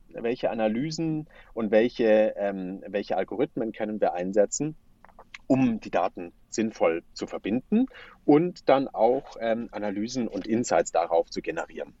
welche 0.08 0.50
Analysen 0.50 1.28
und 1.54 1.70
welche, 1.70 2.34
ähm, 2.36 2.82
welche 2.86 3.16
Algorithmen 3.16 3.72
können 3.72 4.00
wir 4.00 4.14
einsetzen, 4.14 4.76
um 5.46 5.80
die 5.80 5.90
Daten 5.90 6.32
sinnvoll 6.48 7.02
zu 7.12 7.26
verbinden 7.26 7.86
und 8.24 8.68
dann 8.68 8.88
auch 8.88 9.36
ähm, 9.40 9.68
Analysen 9.72 10.28
und 10.28 10.46
Insights 10.46 10.92
darauf 10.92 11.30
zu 11.30 11.42
generieren. 11.42 11.94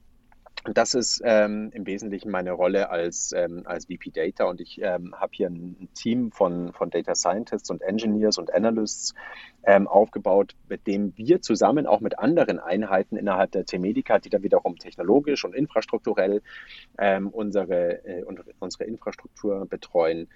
Das 0.64 0.94
ist 0.94 1.22
ähm, 1.24 1.70
im 1.72 1.86
Wesentlichen 1.86 2.30
meine 2.30 2.52
Rolle 2.52 2.90
als, 2.90 3.32
ähm, 3.32 3.62
als 3.66 3.86
VP 3.86 4.10
Data. 4.10 4.44
Und 4.44 4.60
ich 4.60 4.80
ähm, 4.82 5.14
habe 5.14 5.30
hier 5.32 5.48
ein 5.48 5.88
Team 5.94 6.32
von, 6.32 6.72
von 6.72 6.90
Data 6.90 7.14
Scientists 7.14 7.70
und 7.70 7.82
Engineers 7.82 8.38
und 8.38 8.52
Analysts 8.52 9.14
ähm, 9.64 9.86
aufgebaut, 9.86 10.54
mit 10.68 10.86
dem 10.86 11.16
wir 11.16 11.40
zusammen 11.40 11.86
auch 11.86 12.00
mit 12.00 12.18
anderen 12.18 12.58
Einheiten 12.58 13.16
innerhalb 13.16 13.52
der 13.52 13.64
T-Medica, 13.64 14.18
die 14.18 14.30
dann 14.30 14.42
wiederum 14.42 14.76
technologisch 14.76 15.44
und 15.44 15.54
infrastrukturell 15.54 16.42
ähm, 16.98 17.28
unsere, 17.28 18.04
äh, 18.04 18.24
unsere 18.58 18.84
Infrastruktur 18.84 19.66
betreuen, 19.66 20.28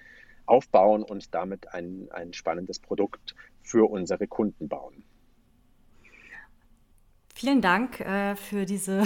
aufbauen 0.46 1.02
und 1.02 1.34
damit 1.34 1.72
ein, 1.74 2.08
ein 2.10 2.32
spannendes 2.32 2.78
Produkt 2.78 3.34
für 3.62 3.90
unsere 3.90 4.26
Kunden 4.26 4.68
bauen. 4.68 5.04
Vielen 7.40 7.62
Dank 7.62 8.00
äh, 8.00 8.36
für 8.36 8.66
diese 8.66 9.02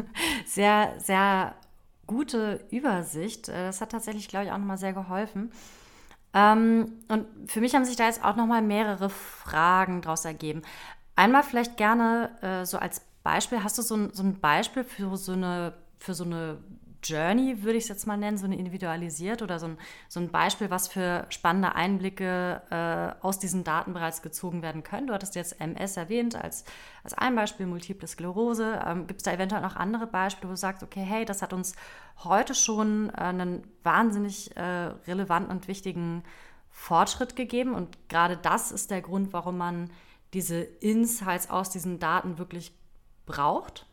sehr, 0.44 0.92
sehr 0.98 1.54
gute 2.06 2.62
Übersicht. 2.70 3.48
Äh, 3.48 3.68
das 3.68 3.80
hat 3.80 3.92
tatsächlich, 3.92 4.28
glaube 4.28 4.44
ich, 4.44 4.52
auch 4.52 4.58
nochmal 4.58 4.76
sehr 4.76 4.92
geholfen. 4.92 5.50
Ähm, 6.34 6.92
und 7.08 7.24
für 7.46 7.62
mich 7.62 7.74
haben 7.74 7.86
sich 7.86 7.96
da 7.96 8.04
jetzt 8.04 8.22
auch 8.22 8.36
nochmal 8.36 8.60
mehrere 8.60 9.08
Fragen 9.08 10.02
daraus 10.02 10.26
ergeben. 10.26 10.60
Einmal 11.16 11.42
vielleicht 11.42 11.78
gerne 11.78 12.28
äh, 12.42 12.66
so 12.66 12.76
als 12.76 13.00
Beispiel, 13.22 13.64
hast 13.64 13.78
du 13.78 13.82
so 13.82 13.96
ein, 13.96 14.12
so 14.12 14.22
ein 14.22 14.38
Beispiel 14.38 14.84
für 14.84 15.16
so 15.16 15.32
eine, 15.32 15.72
für 15.98 16.12
so 16.12 16.24
eine 16.24 16.58
Journey, 17.08 17.62
würde 17.62 17.78
ich 17.78 17.84
es 17.84 17.88
jetzt 17.88 18.06
mal 18.06 18.16
nennen, 18.16 18.36
so 18.36 18.44
eine 18.44 18.56
individualisiert 18.56 19.42
oder 19.42 19.58
so 19.58 19.66
ein, 19.66 19.78
so 20.08 20.20
ein 20.20 20.30
Beispiel, 20.30 20.70
was 20.70 20.88
für 20.88 21.26
spannende 21.30 21.74
Einblicke 21.74 22.62
äh, 22.70 23.24
aus 23.24 23.38
diesen 23.38 23.64
Daten 23.64 23.92
bereits 23.92 24.22
gezogen 24.22 24.62
werden 24.62 24.82
können. 24.82 25.06
Du 25.06 25.14
hattest 25.14 25.34
jetzt 25.34 25.60
MS 25.60 25.96
erwähnt 25.96 26.36
als, 26.36 26.64
als 27.02 27.14
ein 27.14 27.34
Beispiel, 27.34 27.66
Multiple 27.66 28.06
Sklerose. 28.06 28.80
Ähm, 28.86 29.06
Gibt 29.06 29.20
es 29.20 29.24
da 29.24 29.32
eventuell 29.32 29.62
noch 29.62 29.76
andere 29.76 30.06
Beispiele, 30.06 30.48
wo 30.48 30.52
du 30.52 30.56
sagst, 30.56 30.82
okay, 30.82 31.02
hey, 31.02 31.24
das 31.24 31.42
hat 31.42 31.52
uns 31.52 31.74
heute 32.24 32.54
schon 32.54 33.10
äh, 33.10 33.20
einen 33.20 33.66
wahnsinnig 33.82 34.56
äh, 34.56 34.92
relevanten 35.06 35.50
und 35.50 35.68
wichtigen 35.68 36.22
Fortschritt 36.70 37.34
gegeben 37.34 37.74
und 37.74 38.08
gerade 38.08 38.36
das 38.36 38.70
ist 38.70 38.90
der 38.90 39.02
Grund, 39.02 39.32
warum 39.32 39.58
man 39.58 39.90
diese 40.32 40.60
Insights 40.60 41.50
aus 41.50 41.70
diesen 41.70 41.98
Daten 41.98 42.38
wirklich 42.38 42.72
braucht? 43.26 43.87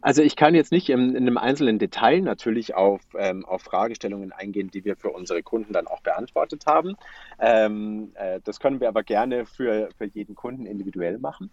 Also 0.00 0.22
ich 0.22 0.36
kann 0.36 0.54
jetzt 0.54 0.72
nicht 0.72 0.88
in, 0.88 1.10
in 1.10 1.16
einem 1.16 1.38
einzelnen 1.38 1.78
Detail 1.78 2.20
natürlich 2.20 2.74
auf, 2.74 3.00
ähm, 3.18 3.44
auf 3.44 3.62
Fragestellungen 3.62 4.32
eingehen, 4.32 4.70
die 4.70 4.84
wir 4.84 4.96
für 4.96 5.10
unsere 5.10 5.42
Kunden 5.42 5.72
dann 5.72 5.86
auch 5.86 6.00
beantwortet 6.00 6.66
haben. 6.66 6.96
Ähm, 7.38 8.12
äh, 8.14 8.40
das 8.44 8.60
können 8.60 8.80
wir 8.80 8.88
aber 8.88 9.02
gerne 9.02 9.46
für, 9.46 9.88
für 9.96 10.04
jeden 10.04 10.34
Kunden 10.34 10.66
individuell 10.66 11.18
machen. 11.18 11.50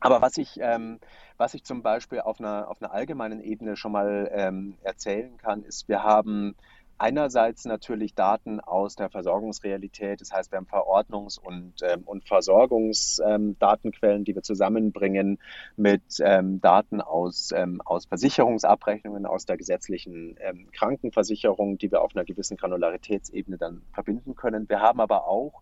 Aber 0.00 0.20
was 0.20 0.36
ich, 0.36 0.58
ähm, 0.60 0.98
was 1.36 1.54
ich 1.54 1.64
zum 1.64 1.82
Beispiel 1.82 2.20
auf 2.20 2.40
einer, 2.40 2.68
auf 2.68 2.80
einer 2.82 2.92
allgemeinen 2.92 3.40
Ebene 3.40 3.76
schon 3.76 3.92
mal 3.92 4.30
ähm, 4.32 4.76
erzählen 4.82 5.36
kann, 5.36 5.62
ist, 5.62 5.88
wir 5.88 6.02
haben 6.02 6.56
einerseits 7.02 7.64
natürlich 7.64 8.14
Daten 8.14 8.60
aus 8.60 8.94
der 8.94 9.10
Versorgungsrealität, 9.10 10.20
das 10.20 10.32
heißt, 10.32 10.52
wir 10.52 10.58
haben 10.58 10.68
Verordnungs- 10.68 11.36
und, 11.38 11.74
ähm, 11.82 12.02
und 12.04 12.28
Versorgungsdatenquellen, 12.28 14.18
ähm, 14.18 14.24
die 14.24 14.36
wir 14.36 14.42
zusammenbringen 14.42 15.40
mit 15.76 16.02
ähm, 16.20 16.60
Daten 16.60 17.00
aus, 17.00 17.50
ähm, 17.52 17.82
aus 17.84 18.06
Versicherungsabrechnungen, 18.06 19.26
aus 19.26 19.46
der 19.46 19.56
gesetzlichen 19.56 20.36
ähm, 20.40 20.68
Krankenversicherung, 20.70 21.76
die 21.76 21.90
wir 21.90 22.02
auf 22.02 22.14
einer 22.14 22.24
gewissen 22.24 22.56
Granularitätsebene 22.56 23.58
dann 23.58 23.82
verbinden 23.92 24.36
können. 24.36 24.68
Wir 24.68 24.80
haben 24.80 25.00
aber 25.00 25.26
auch 25.26 25.60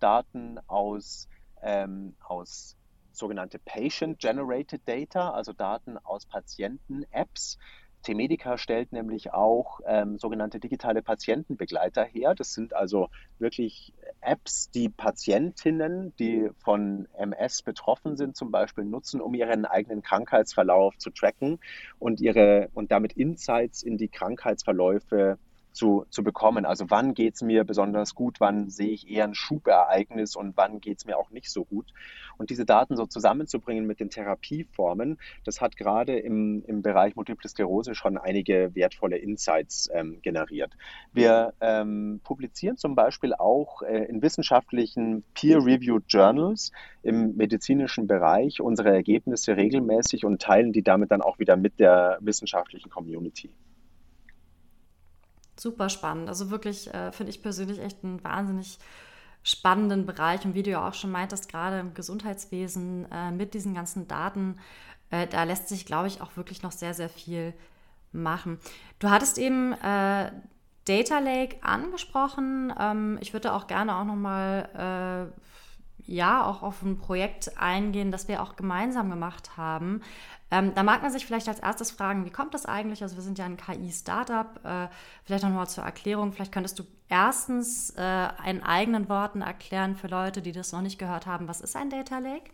Daten 0.00 0.58
aus, 0.66 1.28
ähm, 1.62 2.16
aus 2.20 2.76
sogenannte 3.12 3.60
Patient-Generated 3.60 4.82
Data, 4.86 5.30
also 5.30 5.52
Daten 5.52 5.98
aus 5.98 6.26
Patienten-Apps, 6.26 7.58
T-Medica 8.02 8.58
stellt 8.58 8.92
nämlich 8.92 9.32
auch 9.32 9.80
ähm, 9.86 10.18
sogenannte 10.18 10.60
digitale 10.60 11.02
Patientenbegleiter 11.02 12.04
her. 12.04 12.34
Das 12.34 12.54
sind 12.54 12.74
also 12.74 13.08
wirklich 13.38 13.92
Apps, 14.20 14.70
die 14.70 14.88
Patientinnen, 14.88 16.14
die 16.18 16.50
von 16.58 17.08
MS 17.16 17.62
betroffen 17.62 18.16
sind, 18.16 18.36
zum 18.36 18.50
Beispiel 18.50 18.84
nutzen, 18.84 19.20
um 19.20 19.34
ihren 19.34 19.64
eigenen 19.64 20.02
Krankheitsverlauf 20.02 20.96
zu 20.98 21.10
tracken 21.10 21.58
und 21.98 22.20
ihre 22.20 22.70
und 22.74 22.90
damit 22.90 23.12
Insights 23.12 23.82
in 23.82 23.98
die 23.98 24.08
Krankheitsverläufe 24.08 25.38
zu, 25.72 26.06
zu 26.10 26.22
bekommen. 26.22 26.64
Also 26.64 26.86
wann 26.88 27.14
geht 27.14 27.34
es 27.34 27.42
mir 27.42 27.64
besonders 27.64 28.14
gut, 28.14 28.40
wann 28.40 28.68
sehe 28.70 28.90
ich 28.90 29.08
eher 29.08 29.24
ein 29.24 29.34
Schubereignis 29.34 30.36
und 30.36 30.56
wann 30.56 30.80
geht 30.80 30.98
es 30.98 31.04
mir 31.04 31.16
auch 31.16 31.30
nicht 31.30 31.50
so 31.50 31.64
gut. 31.64 31.92
Und 32.38 32.50
diese 32.50 32.64
Daten 32.64 32.96
so 32.96 33.06
zusammenzubringen 33.06 33.86
mit 33.86 34.00
den 34.00 34.10
Therapieformen, 34.10 35.18
das 35.44 35.60
hat 35.60 35.76
gerade 35.76 36.18
im, 36.18 36.64
im 36.66 36.82
Bereich 36.82 37.14
Multiple 37.14 37.48
Sklerose 37.48 37.94
schon 37.94 38.16
einige 38.18 38.74
wertvolle 38.74 39.18
Insights 39.18 39.90
ähm, 39.92 40.20
generiert. 40.22 40.72
Wir 41.12 41.52
ähm, 41.60 42.20
publizieren 42.24 42.76
zum 42.76 42.94
Beispiel 42.94 43.34
auch 43.34 43.82
äh, 43.82 44.04
in 44.04 44.22
wissenschaftlichen 44.22 45.22
Peer-Reviewed 45.34 46.04
Journals 46.08 46.72
im 47.02 47.36
medizinischen 47.36 48.06
Bereich 48.06 48.60
unsere 48.60 48.90
Ergebnisse 48.90 49.56
regelmäßig 49.56 50.24
und 50.24 50.40
teilen 50.40 50.72
die 50.72 50.82
damit 50.82 51.10
dann 51.10 51.22
auch 51.22 51.38
wieder 51.38 51.56
mit 51.56 51.78
der 51.78 52.18
wissenschaftlichen 52.20 52.90
Community 52.90 53.50
super 55.60 55.88
spannend. 55.88 56.28
Also 56.28 56.50
wirklich 56.50 56.92
äh, 56.92 57.12
finde 57.12 57.30
ich 57.30 57.42
persönlich 57.42 57.80
echt 57.80 58.02
einen 58.02 58.22
wahnsinnig 58.24 58.78
spannenden 59.42 60.06
Bereich. 60.06 60.44
Und 60.44 60.54
wie 60.54 60.62
du 60.62 60.70
ja 60.70 60.88
auch 60.88 60.94
schon 60.94 61.10
meintest, 61.10 61.50
gerade 61.50 61.80
im 61.80 61.94
Gesundheitswesen 61.94 63.06
äh, 63.10 63.30
mit 63.30 63.54
diesen 63.54 63.74
ganzen 63.74 64.08
Daten, 64.08 64.58
äh, 65.10 65.26
da 65.26 65.44
lässt 65.44 65.68
sich, 65.68 65.86
glaube 65.86 66.08
ich, 66.08 66.20
auch 66.20 66.36
wirklich 66.36 66.62
noch 66.62 66.72
sehr, 66.72 66.94
sehr 66.94 67.08
viel 67.08 67.54
machen. 68.12 68.58
Du 68.98 69.10
hattest 69.10 69.38
eben 69.38 69.72
äh, 69.72 70.30
Data 70.86 71.18
Lake 71.18 71.56
angesprochen. 71.62 72.72
Ähm, 72.78 73.18
ich 73.20 73.32
würde 73.32 73.52
auch 73.52 73.66
gerne 73.66 73.96
auch 73.96 74.04
nochmal 74.04 75.30
äh, 75.32 75.40
ja 76.10 76.44
auch 76.44 76.62
auf 76.62 76.82
ein 76.82 76.98
Projekt 76.98 77.56
eingehen, 77.56 78.10
das 78.10 78.28
wir 78.28 78.42
auch 78.42 78.56
gemeinsam 78.56 79.10
gemacht 79.10 79.56
haben. 79.56 80.02
Ähm, 80.50 80.72
da 80.74 80.82
mag 80.82 81.02
man 81.02 81.12
sich 81.12 81.24
vielleicht 81.24 81.48
als 81.48 81.60
erstes 81.60 81.92
fragen, 81.92 82.24
wie 82.24 82.30
kommt 82.30 82.52
das 82.54 82.66
eigentlich? 82.66 83.02
Also 83.02 83.16
wir 83.16 83.22
sind 83.22 83.38
ja 83.38 83.44
ein 83.44 83.56
KI-Startup. 83.56 84.64
Äh, 84.64 84.88
vielleicht 85.24 85.44
noch 85.44 85.50
mal 85.50 85.68
zur 85.68 85.84
Erklärung. 85.84 86.32
Vielleicht 86.32 86.52
könntest 86.52 86.78
du 86.78 86.84
erstens 87.08 87.90
äh, 87.96 88.28
in 88.48 88.62
eigenen 88.62 89.08
Worten 89.08 89.42
erklären 89.42 89.94
für 89.94 90.08
Leute, 90.08 90.42
die 90.42 90.52
das 90.52 90.72
noch 90.72 90.82
nicht 90.82 90.98
gehört 90.98 91.26
haben, 91.26 91.46
was 91.46 91.60
ist 91.60 91.76
ein 91.76 91.90
Data 91.90 92.18
Lake? 92.18 92.50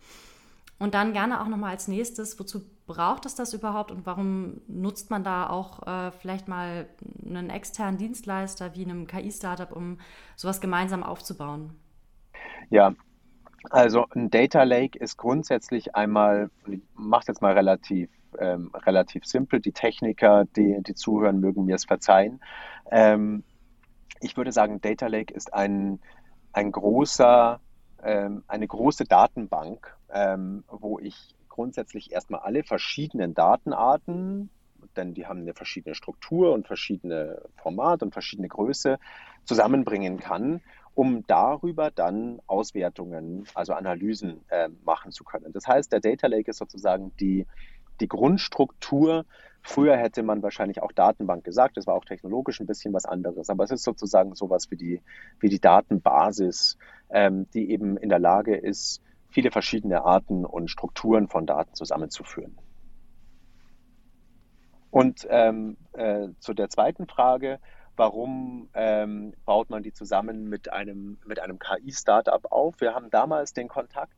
Und 0.79 0.93
dann 0.93 1.15
gerne 1.15 1.41
auch 1.41 1.49
noch 1.49 1.57
mal 1.57 1.71
als 1.71 1.89
nächstes, 1.89 2.39
wozu 2.39 2.61
braucht 2.87 3.25
es 3.25 3.35
das 3.35 3.55
überhaupt 3.55 3.91
und 3.91 4.05
warum 4.05 4.61
nutzt 4.69 5.09
man 5.11 5.25
da 5.25 5.49
auch 5.49 5.87
äh, 5.87 6.13
vielleicht 6.13 6.49
mal 6.49 6.87
einen 7.25 7.49
externen 7.49 7.97
Dienstleister 7.97 8.75
wie 8.75 8.85
einem 8.85 9.07
KI-Startup, 9.07 9.75
um 9.75 9.99
sowas 10.37 10.61
gemeinsam 10.61 11.03
aufzubauen? 11.03 11.73
Ja, 12.69 12.95
also 13.71 14.07
ein 14.15 14.31
Data 14.31 14.63
Lake 14.63 14.99
ist 14.99 15.17
grundsätzlich 15.17 15.95
einmal, 15.95 16.51
ich 16.67 16.81
mache 16.95 17.25
jetzt 17.29 17.43
mal 17.43 17.55
relativ, 17.55 18.11
ähm, 18.39 18.71
relativ 18.75 19.25
simpel, 19.25 19.61
die 19.61 19.73
Techniker, 19.73 20.45
die, 20.57 20.83
die 20.83 20.95
zuhören, 20.95 21.41
mögen 21.41 21.65
mir 21.65 21.77
es 21.77 21.85
verzeihen. 21.85 22.41
Ähm, 22.91 23.45
ich 24.21 24.37
würde 24.37 24.53
sagen, 24.53 24.81
Data 24.81 25.07
Lake 25.07 25.35
ist 25.35 25.53
ein, 25.53 26.01
ein 26.53 26.73
großer, 26.73 27.61
ähm, 28.03 28.45
eine 28.47 28.67
große 28.67 29.05
Datenbank, 29.05 29.97
ähm, 30.13 30.65
wo 30.69 30.99
ich 30.99 31.35
grundsätzlich 31.49 32.13
erstmal 32.13 32.41
alle 32.41 32.63
verschiedenen 32.63 33.35
Datenarten, 33.35 34.51
denn 34.97 35.15
die 35.15 35.27
haben 35.27 35.41
eine 35.41 35.55
verschiedene 35.55 35.95
Struktur 35.95 36.53
und 36.53 36.67
verschiedene 36.67 37.43
Format 37.57 38.03
und 38.03 38.13
verschiedene 38.13 38.49
Größe, 38.49 38.99
zusammenbringen 39.45 40.19
kann 40.19 40.61
um 40.97 41.27
darüber 41.27 41.91
dann 41.91 42.41
Auswertungen, 42.47 43.45
also 43.55 43.75
Analysen 43.75 44.41
äh, 44.49 44.71
machen 44.83 45.13
zu 45.13 45.25
können. 45.25 45.53
Das 45.53 45.67
heißt, 45.67 45.93
der 45.93 46.01
Data 46.01 46.27
Lake 46.27 46.51
ist 46.51 46.57
sozusagen 46.57 47.13
die, 47.21 47.47
die 48.01 48.09
Grundstruktur. 48.09 49.27
Früher 49.61 49.99
hätte 49.99 50.23
man 50.23 50.43
wahrscheinlich 50.43 50.83
auch 50.83 50.93
Datenbank 50.93 51.45
gesagt, 51.45 51.77
das 51.77 51.87
war 51.87 51.95
auch 51.95 52.07
technologisch 52.07 52.61
ein 52.61 52.67
bisschen 52.67 52.95
was 52.95 53.05
anderes, 53.05 53.51
aber 53.51 53.65
es 53.65 53.73
ist 53.73 53.85
sozusagen 53.85 54.35
sowas 54.35 54.71
wie 54.71 54.77
die, 54.77 55.03
wie 55.39 55.51
die 55.51 55.61
Datenbasis, 55.61 56.79
ähm, 57.11 57.47
die 57.53 57.71
eben 57.71 57.99
in 57.99 58.09
der 58.09 58.19
Lage 58.19 58.57
ist, 58.57 59.03
viele 59.29 59.51
verschiedene 59.51 60.03
Arten 60.03 60.47
und 60.47 60.71
Strukturen 60.71 61.29
von 61.29 61.45
Daten 61.45 61.75
zusammenzuführen. 61.75 62.57
Und 64.91 65.27
ähm, 65.29 65.77
äh, 65.93 66.29
zu 66.41 66.55
der 66.55 66.71
zweiten 66.71 67.07
Frage, 67.07 67.61
warum 67.97 68.69
ähm, 68.75 69.35
baut 69.45 69.71
man 69.71 69.83
die 69.83 69.93
zusammen 69.93 70.49
mit 70.49 70.73
einem, 70.73 71.19
mit 71.27 71.41
einem 71.41 71.59
KI-Startup 71.59 72.45
auf? 72.51 72.81
Wir 72.81 72.95
haben 72.95 73.11
damals 73.11 73.53
den 73.53 73.69
Kontakt 73.69 74.17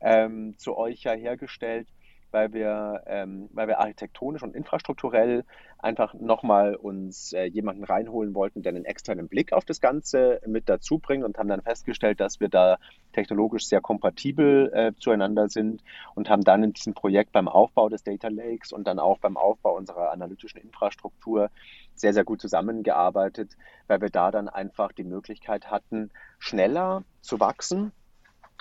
ähm, 0.00 0.56
zu 0.58 0.76
euch 0.76 1.02
ja 1.02 1.12
hergestellt, 1.12 1.88
weil 2.30 2.52
wir, 2.52 3.02
ähm, 3.06 3.48
weil 3.52 3.68
wir 3.68 3.80
architektonisch 3.80 4.42
und 4.42 4.54
infrastrukturell 4.54 5.44
einfach 5.78 6.14
nochmal 6.14 6.74
uns 6.74 7.32
äh, 7.32 7.44
jemanden 7.44 7.84
reinholen 7.84 8.34
wollten, 8.34 8.62
der 8.62 8.74
einen 8.74 8.84
externen 8.84 9.28
Blick 9.28 9.52
auf 9.52 9.64
das 9.64 9.80
Ganze 9.80 10.40
mit 10.46 10.68
dazu 10.68 10.98
bringt 10.98 11.24
und 11.24 11.38
haben 11.38 11.48
dann 11.48 11.62
festgestellt, 11.62 12.20
dass 12.20 12.40
wir 12.40 12.48
da 12.48 12.78
technologisch 13.12 13.66
sehr 13.66 13.80
kompatibel 13.80 14.70
äh, 14.72 14.92
zueinander 14.98 15.48
sind 15.48 15.82
und 16.14 16.28
haben 16.28 16.42
dann 16.42 16.64
in 16.64 16.72
diesem 16.72 16.94
Projekt 16.94 17.32
beim 17.32 17.48
Aufbau 17.48 17.88
des 17.88 18.02
Data 18.02 18.28
Lakes 18.28 18.72
und 18.72 18.86
dann 18.86 18.98
auch 18.98 19.18
beim 19.18 19.36
Aufbau 19.36 19.76
unserer 19.76 20.10
analytischen 20.10 20.60
Infrastruktur 20.60 21.50
sehr, 21.94 22.12
sehr 22.12 22.24
gut 22.24 22.40
zusammengearbeitet, 22.40 23.56
weil 23.86 24.00
wir 24.00 24.10
da 24.10 24.30
dann 24.30 24.48
einfach 24.48 24.92
die 24.92 25.04
Möglichkeit 25.04 25.70
hatten, 25.70 26.10
schneller 26.38 27.04
zu 27.20 27.40
wachsen 27.40 27.92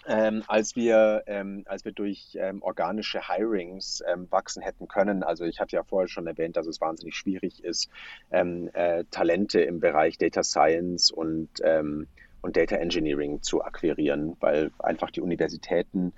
ähm, 0.05 0.43
als, 0.47 0.75
wir, 0.75 1.23
ähm, 1.27 1.63
als 1.65 1.85
wir 1.85 1.91
durch 1.91 2.37
ähm, 2.39 2.61
organische 2.61 3.27
Hirings 3.27 4.03
ähm, 4.07 4.27
wachsen 4.29 4.61
hätten 4.61 4.87
können. 4.87 5.23
Also 5.23 5.45
ich 5.45 5.59
hatte 5.59 5.75
ja 5.75 5.83
vorher 5.83 6.07
schon 6.07 6.27
erwähnt, 6.27 6.55
dass 6.55 6.67
es 6.67 6.79
wahnsinnig 6.79 7.15
schwierig 7.15 7.63
ist, 7.63 7.89
ähm, 8.31 8.69
äh, 8.73 9.03
Talente 9.11 9.61
im 9.61 9.79
Bereich 9.79 10.17
Data 10.17 10.43
Science 10.43 11.11
und, 11.11 11.49
ähm, 11.63 12.07
und 12.41 12.55
Data 12.55 12.75
Engineering 12.75 13.41
zu 13.41 13.63
akquirieren, 13.63 14.37
weil 14.39 14.71
einfach 14.79 15.09
die 15.09 15.21
Universitäten 15.21 16.13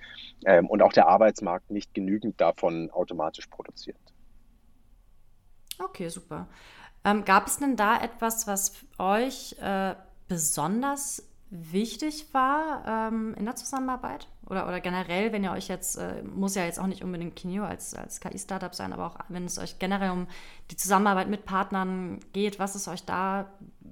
und 0.69 0.81
auch 0.81 0.93
der 0.93 1.07
Arbeitsmarkt 1.07 1.71
nicht 1.71 1.93
genügend 1.93 2.39
davon 2.39 2.91
automatisch 2.91 3.47
produziert. 3.47 3.97
Okay, 5.79 6.07
super. 6.09 6.47
gab 7.25 7.47
es 7.47 7.57
denn 7.57 7.75
da 7.75 8.01
etwas, 8.01 8.47
was 8.47 8.73
euch 8.99 9.55
äh, 9.61 9.95
besonders 10.29 11.28
wichtig 11.49 12.33
war 12.33 12.83
ähm, 12.87 13.35
in 13.37 13.45
der 13.45 13.55
Zusammenarbeit? 13.55 14.27
Oder, 14.47 14.67
oder 14.67 14.79
generell, 14.79 15.31
wenn 15.31 15.43
ihr 15.43 15.51
euch 15.51 15.67
jetzt, 15.67 15.97
äh, 15.97 16.23
muss 16.23 16.55
ja 16.55 16.65
jetzt 16.65 16.79
auch 16.79 16.87
nicht 16.87 17.03
unbedingt 17.03 17.35
Kineo 17.35 17.63
als, 17.63 17.93
als 17.93 18.19
KI-Startup 18.19 18.73
sein, 18.73 18.93
aber 18.93 19.07
auch 19.07 19.15
wenn 19.29 19.45
es 19.45 19.59
euch 19.59 19.79
generell 19.79 20.11
um 20.11 20.27
die 20.71 20.77
Zusammenarbeit 20.77 21.29
mit 21.29 21.45
Partnern 21.45 22.19
geht, 22.33 22.59
was 22.59 22.75
ist 22.75 22.87
euch 22.87 23.05
da, 23.05 23.51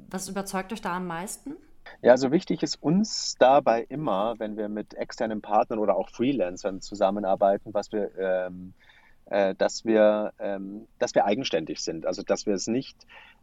was 0.09 0.29
überzeugt 0.29 0.71
euch 0.73 0.81
da 0.81 0.95
am 0.95 1.07
meisten? 1.07 1.55
Ja, 2.01 2.11
also 2.11 2.31
wichtig 2.31 2.63
ist 2.63 2.81
uns 2.81 3.35
dabei 3.39 3.85
immer, 3.89 4.35
wenn 4.39 4.57
wir 4.57 4.69
mit 4.69 4.93
externen 4.95 5.41
Partnern 5.41 5.79
oder 5.79 5.95
auch 5.95 6.09
Freelancern 6.09 6.81
zusammenarbeiten, 6.81 7.73
was 7.73 7.91
wir 7.91 8.11
ähm, 8.17 8.73
äh, 8.79 8.86
dass 9.29 9.83
wir, 9.83 10.33
ähm, 10.39 10.87
dass 10.99 11.13
wir 11.13 11.25
eigenständig 11.25 11.79
sind. 11.81 12.05
Also 12.05 12.23
dass 12.23 12.45
wir 12.45 12.53
es 12.53 12.67
nicht, 12.67 12.95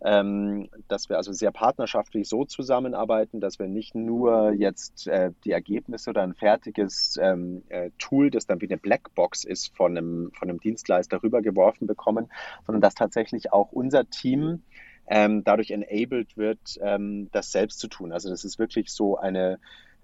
ähm, 0.02 0.68
dass 0.88 1.08
wir 1.08 1.16
also 1.16 1.32
sehr 1.32 1.50
partnerschaftlich 1.50 2.28
so 2.28 2.44
zusammenarbeiten, 2.44 3.40
dass 3.40 3.58
wir 3.58 3.68
nicht 3.68 3.94
nur 3.94 4.52
jetzt 4.52 5.06
äh, 5.06 5.32
die 5.44 5.52
Ergebnisse 5.52 6.10
oder 6.10 6.22
ein 6.22 6.34
fertiges 6.34 7.18
ähm, 7.20 7.62
äh, 7.68 7.90
Tool, 7.98 8.30
das 8.30 8.46
dann 8.46 8.60
wie 8.60 8.66
eine 8.66 8.78
Blackbox 8.78 9.44
ist, 9.44 9.76
von 9.76 9.96
einem, 9.96 10.30
von 10.32 10.48
einem 10.48 10.60
Dienstleister 10.60 11.22
rübergeworfen 11.22 11.86
bekommen, 11.86 12.30
sondern 12.66 12.80
dass 12.80 12.94
tatsächlich 12.94 13.52
auch 13.52 13.72
unser 13.72 14.08
Team 14.08 14.62
ähm, 15.06 15.44
dadurch 15.44 15.70
enabled 15.70 16.36
wird, 16.36 16.78
ähm, 16.80 17.28
das 17.32 17.52
selbst 17.52 17.78
zu 17.78 17.88
tun. 17.88 18.12
Also 18.12 18.30
das 18.30 18.44
ist 18.44 18.58
wirklich 18.58 18.90
so 18.90 19.16
eine 19.16 19.58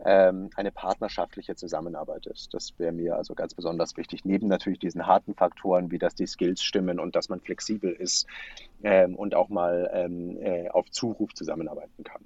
ähm, 0.05 0.51
eine 0.57 0.71
partnerschaftliche 0.71 1.57
Zusammenarbeit 1.57 2.27
ist. 2.27 2.55
Das 2.55 2.79
wäre 2.79 2.93
mir 2.93 3.17
also 3.17 3.35
ganz 3.35 3.55
besonders 3.55 3.97
wichtig. 3.97 4.25
Neben 4.25 4.49
natürlich 4.49 4.79
diesen 4.79 5.07
harten 5.07 5.35
Faktoren, 5.35 5.91
wie 5.91 5.99
dass 5.99 6.15
die 6.15 6.27
Skills 6.27 6.63
stimmen 6.63 6.99
und 6.99 7.17
dass 7.17 7.29
man 7.29 7.41
flexibel 7.41 7.93
ist 7.93 8.27
ähm, 8.83 9.15
und 9.15 9.35
auch 9.35 9.49
mal 9.49 9.91
ähm, 9.93 10.39
äh, 10.41 10.69
auf 10.69 10.91
Zuruf 10.91 11.35
zusammenarbeiten 11.35 12.05
kann. 12.05 12.25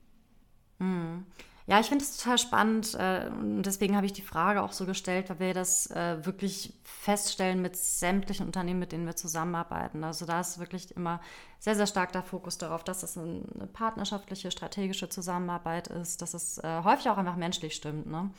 Mhm. 0.78 1.26
Ja, 1.66 1.80
ich 1.80 1.86
finde 1.86 2.04
es 2.04 2.18
total 2.18 2.36
spannend 2.36 2.94
äh, 2.94 3.26
und 3.30 3.62
deswegen 3.62 3.96
habe 3.96 4.04
ich 4.04 4.12
die 4.12 4.20
Frage 4.20 4.62
auch 4.62 4.72
so 4.72 4.84
gestellt, 4.84 5.30
weil 5.30 5.40
wir 5.40 5.54
das 5.54 5.90
äh, 5.90 6.24
wirklich 6.26 6.74
feststellen 6.82 7.62
mit 7.62 7.74
sämtlichen 7.74 8.44
Unternehmen, 8.44 8.80
mit 8.80 8.92
denen 8.92 9.06
wir 9.06 9.16
zusammenarbeiten. 9.16 10.04
Also 10.04 10.26
da 10.26 10.40
ist 10.40 10.58
wirklich 10.58 10.94
immer 10.94 11.22
sehr, 11.60 11.74
sehr 11.74 11.86
stark 11.86 12.12
der 12.12 12.22
Fokus 12.22 12.58
darauf, 12.58 12.84
dass 12.84 13.02
es 13.02 13.16
eine 13.16 13.66
partnerschaftliche, 13.72 14.50
strategische 14.50 15.08
Zusammenarbeit 15.08 15.88
ist, 15.88 16.20
dass 16.20 16.34
es 16.34 16.58
äh, 16.58 16.82
häufig 16.84 17.08
auch 17.08 17.16
einfach 17.16 17.36
menschlich 17.36 17.74
stimmt. 17.74 18.08
Ne? 18.08 18.30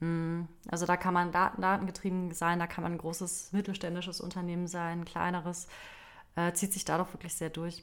Mm, 0.00 0.48
also 0.70 0.86
da 0.86 0.96
kann 0.96 1.12
man 1.12 1.32
daten, 1.32 1.60
datengetrieben 1.60 2.32
sein, 2.32 2.58
da 2.58 2.66
kann 2.66 2.84
man 2.84 2.92
ein 2.92 2.98
großes 2.98 3.52
mittelständisches 3.52 4.22
Unternehmen 4.22 4.66
sein, 4.66 5.00
ein 5.00 5.04
kleineres, 5.04 5.68
zieht 6.52 6.74
sich 6.74 6.84
da 6.84 6.98
doch 6.98 7.14
wirklich 7.14 7.34
sehr 7.34 7.48
durch. 7.48 7.82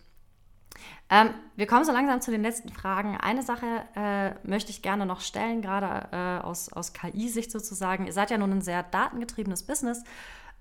Ähm, 1.09 1.29
wir 1.55 1.67
kommen 1.67 1.85
so 1.85 1.91
langsam 1.91 2.21
zu 2.21 2.31
den 2.31 2.41
letzten 2.41 2.69
Fragen. 2.69 3.17
Eine 3.17 3.43
Sache 3.43 3.65
äh, 3.95 4.31
möchte 4.47 4.71
ich 4.71 4.81
gerne 4.81 5.05
noch 5.05 5.21
stellen, 5.21 5.61
gerade 5.61 6.07
äh, 6.11 6.43
aus, 6.43 6.71
aus 6.71 6.93
KI-Sicht 6.93 7.51
sozusagen. 7.51 8.07
Ihr 8.07 8.13
seid 8.13 8.31
ja 8.31 8.37
nun 8.37 8.51
ein 8.51 8.61
sehr 8.61 8.83
datengetriebenes 8.83 9.63
Business, 9.63 10.03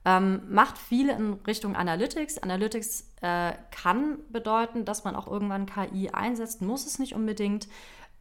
ähm, 0.05 0.43
macht 0.49 0.79
viel 0.79 1.09
in 1.09 1.35
Richtung 1.47 1.77
Analytics. 1.77 2.39
Analytics 2.39 3.13
äh, 3.21 3.53
kann 3.71 4.19
bedeuten, 4.31 4.85
dass 4.85 5.05
man 5.05 5.17
auch 5.17 5.29
irgendwann 5.29 5.67
KI 5.67 6.11
einsetzt, 6.11 6.61
muss 6.61 6.87
es 6.87 6.99
nicht 6.99 7.15
unbedingt. 7.15 7.69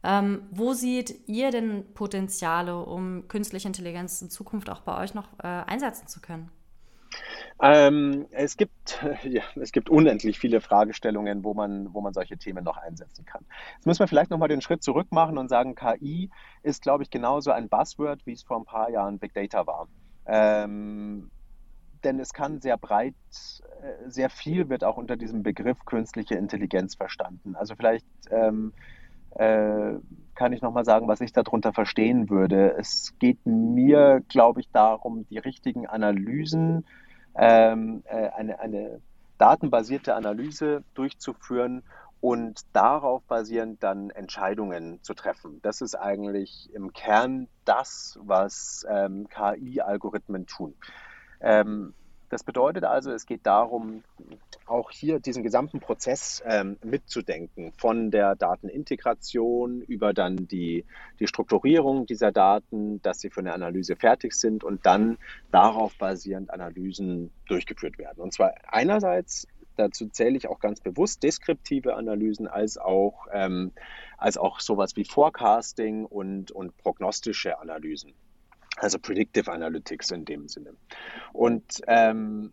Ähm, 0.04 0.42
wo 0.50 0.72
seht 0.72 1.28
ihr 1.28 1.50
denn 1.50 1.84
Potenziale, 1.94 2.76
um 2.84 3.28
künstliche 3.28 3.68
Intelligenz 3.68 4.20
in 4.20 4.30
Zukunft 4.30 4.68
auch 4.68 4.80
bei 4.80 5.00
euch 5.00 5.14
noch 5.14 5.28
äh, 5.38 5.46
einsetzen 5.46 6.08
zu 6.08 6.20
können? 6.20 6.50
Ähm, 7.60 8.26
es, 8.30 8.56
gibt, 8.56 9.04
ja, 9.24 9.42
es 9.60 9.72
gibt 9.72 9.90
unendlich 9.90 10.38
viele 10.38 10.60
Fragestellungen, 10.60 11.44
wo 11.44 11.54
man, 11.54 11.92
wo 11.92 12.00
man 12.00 12.12
solche 12.12 12.36
Themen 12.36 12.64
noch 12.64 12.76
einsetzen 12.76 13.24
kann. 13.24 13.44
Jetzt 13.76 13.86
müssen 13.86 14.00
wir 14.00 14.08
vielleicht 14.08 14.30
nochmal 14.30 14.48
den 14.48 14.60
Schritt 14.60 14.82
zurück 14.82 15.08
machen 15.10 15.38
und 15.38 15.48
sagen, 15.48 15.74
KI 15.74 16.30
ist, 16.62 16.82
glaube 16.82 17.02
ich, 17.02 17.10
genauso 17.10 17.50
ein 17.52 17.68
Buzzword, 17.68 18.26
wie 18.26 18.32
es 18.32 18.42
vor 18.42 18.58
ein 18.58 18.64
paar 18.64 18.90
Jahren 18.90 19.18
Big 19.18 19.34
Data 19.34 19.66
war. 19.66 19.88
Ähm, 20.26 21.30
denn 22.04 22.18
es 22.18 22.32
kann 22.32 22.60
sehr 22.60 22.76
breit, 22.76 23.14
äh, 23.82 24.10
sehr 24.10 24.30
viel 24.30 24.68
wird 24.68 24.84
auch 24.84 24.96
unter 24.96 25.16
diesem 25.16 25.42
Begriff 25.42 25.84
künstliche 25.84 26.34
Intelligenz 26.34 26.94
verstanden. 26.94 27.54
Also 27.54 27.76
vielleicht 27.76 28.06
ähm, 28.30 28.72
äh, 29.36 29.94
kann 30.34 30.52
ich 30.52 30.62
nochmal 30.62 30.84
sagen, 30.84 31.08
was 31.08 31.20
ich 31.20 31.32
darunter 31.32 31.72
verstehen 31.72 32.28
würde. 32.28 32.74
Es 32.78 33.14
geht 33.18 33.38
mir, 33.44 34.22
glaube 34.28 34.60
ich, 34.60 34.70
darum, 34.70 35.26
die 35.28 35.38
richtigen 35.38 35.86
Analysen 35.86 36.84
ähm, 37.36 38.02
äh, 38.06 38.28
eine, 38.30 38.60
eine 38.60 39.00
datenbasierte 39.38 40.14
Analyse 40.14 40.84
durchzuführen 40.94 41.82
und 42.20 42.60
darauf 42.72 43.24
basierend 43.24 43.82
dann 43.82 44.10
Entscheidungen 44.10 45.02
zu 45.02 45.14
treffen. 45.14 45.60
Das 45.62 45.80
ist 45.80 45.96
eigentlich 45.96 46.70
im 46.72 46.92
Kern 46.92 47.48
das, 47.64 48.16
was 48.22 48.86
ähm, 48.88 49.26
KI-Algorithmen 49.28 50.46
tun. 50.46 50.74
Ähm, 51.40 51.94
das 52.32 52.44
bedeutet 52.44 52.84
also, 52.84 53.12
es 53.12 53.26
geht 53.26 53.44
darum, 53.44 54.04
auch 54.66 54.90
hier 54.90 55.20
diesen 55.20 55.42
gesamten 55.42 55.80
Prozess 55.80 56.42
ähm, 56.46 56.78
mitzudenken, 56.82 57.74
von 57.76 58.10
der 58.10 58.36
Datenintegration 58.36 59.82
über 59.82 60.14
dann 60.14 60.48
die, 60.48 60.86
die 61.20 61.26
Strukturierung 61.26 62.06
dieser 62.06 62.32
Daten, 62.32 63.02
dass 63.02 63.20
sie 63.20 63.28
für 63.28 63.40
eine 63.40 63.52
Analyse 63.52 63.96
fertig 63.96 64.32
sind 64.32 64.64
und 64.64 64.86
dann 64.86 65.18
darauf 65.50 65.94
basierend 65.98 66.50
Analysen 66.50 67.30
durchgeführt 67.48 67.98
werden. 67.98 68.22
Und 68.22 68.32
zwar 68.32 68.54
einerseits 68.66 69.46
dazu 69.76 70.08
zähle 70.08 70.36
ich 70.38 70.48
auch 70.48 70.60
ganz 70.60 70.80
bewusst 70.80 71.22
deskriptive 71.22 71.96
Analysen 71.96 72.46
als 72.46 72.78
auch, 72.78 73.26
ähm, 73.32 73.72
als 74.16 74.38
auch 74.38 74.60
sowas 74.60 74.96
wie 74.96 75.04
Forecasting 75.04 76.06
und, 76.06 76.50
und 76.50 76.76
prognostische 76.78 77.58
Analysen. 77.58 78.14
Also 78.76 78.98
Predictive 78.98 79.50
Analytics 79.50 80.10
in 80.10 80.24
dem 80.24 80.48
Sinne. 80.48 80.74
Und 81.32 81.82
ähm, 81.86 82.52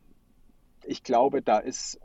ich 0.85 1.03
glaube, 1.03 1.41
da 1.41 1.59
ist 1.59 1.99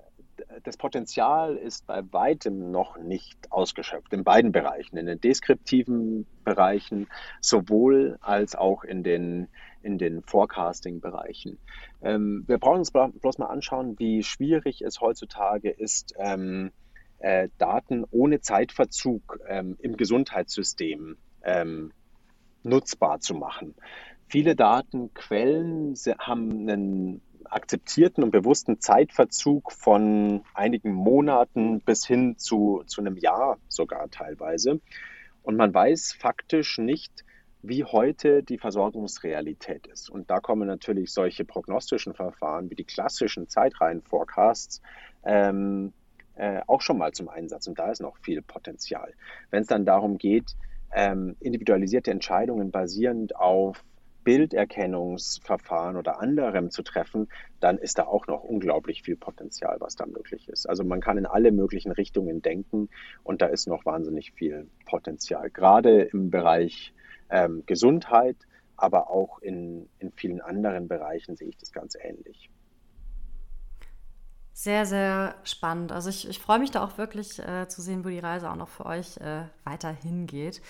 das 0.64 0.76
Potenzial 0.76 1.56
ist 1.56 1.86
bei 1.86 2.02
weitem 2.12 2.70
noch 2.70 2.98
nicht 2.98 3.52
ausgeschöpft 3.52 4.12
in 4.12 4.24
beiden 4.24 4.52
Bereichen, 4.52 4.96
in 4.96 5.06
den 5.06 5.20
deskriptiven 5.20 6.26
Bereichen 6.44 7.08
sowohl 7.40 8.18
als 8.20 8.54
auch 8.54 8.84
in 8.84 9.02
den, 9.02 9.48
in 9.82 9.98
den 9.98 10.22
Forecasting-Bereichen. 10.22 11.58
Ähm, 12.02 12.44
wir 12.46 12.58
brauchen 12.58 12.78
uns 12.78 12.90
bloß 12.90 13.38
mal 13.38 13.46
anschauen, 13.46 13.98
wie 13.98 14.22
schwierig 14.22 14.82
es 14.82 15.00
heutzutage 15.00 15.70
ist, 15.70 16.14
ähm, 16.18 16.72
äh, 17.18 17.48
Daten 17.58 18.04
ohne 18.10 18.40
Zeitverzug 18.40 19.38
ähm, 19.48 19.76
im 19.80 19.96
Gesundheitssystem 19.96 21.16
ähm, 21.42 21.92
nutzbar 22.64 23.20
zu 23.20 23.34
machen. 23.34 23.74
Viele 24.26 24.56
Datenquellen 24.56 25.94
haben 26.18 26.68
einen 26.68 27.20
akzeptierten 27.44 28.24
und 28.24 28.30
bewussten 28.30 28.80
Zeitverzug 28.80 29.70
von 29.70 30.42
einigen 30.54 30.92
Monaten 30.92 31.80
bis 31.80 32.06
hin 32.06 32.36
zu, 32.38 32.82
zu 32.86 33.00
einem 33.00 33.16
Jahr 33.16 33.58
sogar 33.68 34.10
teilweise. 34.10 34.80
Und 35.42 35.56
man 35.56 35.72
weiß 35.72 36.14
faktisch 36.14 36.78
nicht, 36.78 37.24
wie 37.62 37.84
heute 37.84 38.42
die 38.42 38.58
Versorgungsrealität 38.58 39.86
ist. 39.86 40.10
Und 40.10 40.30
da 40.30 40.40
kommen 40.40 40.66
natürlich 40.66 41.12
solche 41.12 41.44
prognostischen 41.44 42.14
Verfahren 42.14 42.70
wie 42.70 42.74
die 42.74 42.84
klassischen 42.84 43.48
Zeitreihen-Forecasts 43.48 44.82
ähm, 45.24 45.92
äh, 46.36 46.60
auch 46.66 46.80
schon 46.80 46.98
mal 46.98 47.12
zum 47.12 47.28
Einsatz 47.28 47.66
und 47.66 47.78
da 47.78 47.90
ist 47.90 48.00
noch 48.00 48.16
viel 48.18 48.42
Potenzial. 48.42 49.14
Wenn 49.50 49.62
es 49.62 49.68
dann 49.68 49.86
darum 49.86 50.18
geht, 50.18 50.56
ähm, 50.94 51.36
individualisierte 51.40 52.10
Entscheidungen 52.10 52.70
basierend 52.70 53.36
auf 53.36 53.84
Bilderkennungsverfahren 54.24 55.96
oder 55.96 56.18
anderem 56.18 56.70
zu 56.70 56.82
treffen, 56.82 57.28
dann 57.60 57.78
ist 57.78 57.98
da 57.98 58.04
auch 58.04 58.26
noch 58.26 58.42
unglaublich 58.42 59.02
viel 59.02 59.16
Potenzial, 59.16 59.76
was 59.80 59.96
da 59.96 60.06
möglich 60.06 60.48
ist. 60.48 60.66
Also 60.66 60.82
man 60.82 61.00
kann 61.00 61.18
in 61.18 61.26
alle 61.26 61.52
möglichen 61.52 61.92
Richtungen 61.92 62.40
denken 62.42 62.88
und 63.22 63.42
da 63.42 63.46
ist 63.46 63.68
noch 63.68 63.84
wahnsinnig 63.84 64.32
viel 64.32 64.66
Potenzial, 64.86 65.50
gerade 65.50 66.02
im 66.02 66.30
Bereich 66.30 66.94
ähm, 67.30 67.62
Gesundheit, 67.66 68.36
aber 68.76 69.10
auch 69.10 69.38
in, 69.40 69.88
in 69.98 70.10
vielen 70.12 70.40
anderen 70.40 70.88
Bereichen 70.88 71.36
sehe 71.36 71.48
ich 71.48 71.56
das 71.58 71.70
ganz 71.70 71.94
ähnlich. 72.00 72.50
Sehr, 74.56 74.86
sehr 74.86 75.34
spannend. 75.42 75.90
Also 75.90 76.08
ich, 76.08 76.28
ich 76.28 76.38
freue 76.38 76.60
mich 76.60 76.70
da 76.70 76.84
auch 76.84 76.96
wirklich 76.96 77.40
äh, 77.40 77.66
zu 77.66 77.82
sehen, 77.82 78.04
wo 78.04 78.08
die 78.08 78.20
Reise 78.20 78.48
auch 78.48 78.54
noch 78.54 78.68
für 78.68 78.86
euch 78.86 79.16
äh, 79.16 79.42
weiter 79.64 79.90
hingeht. 79.90 80.62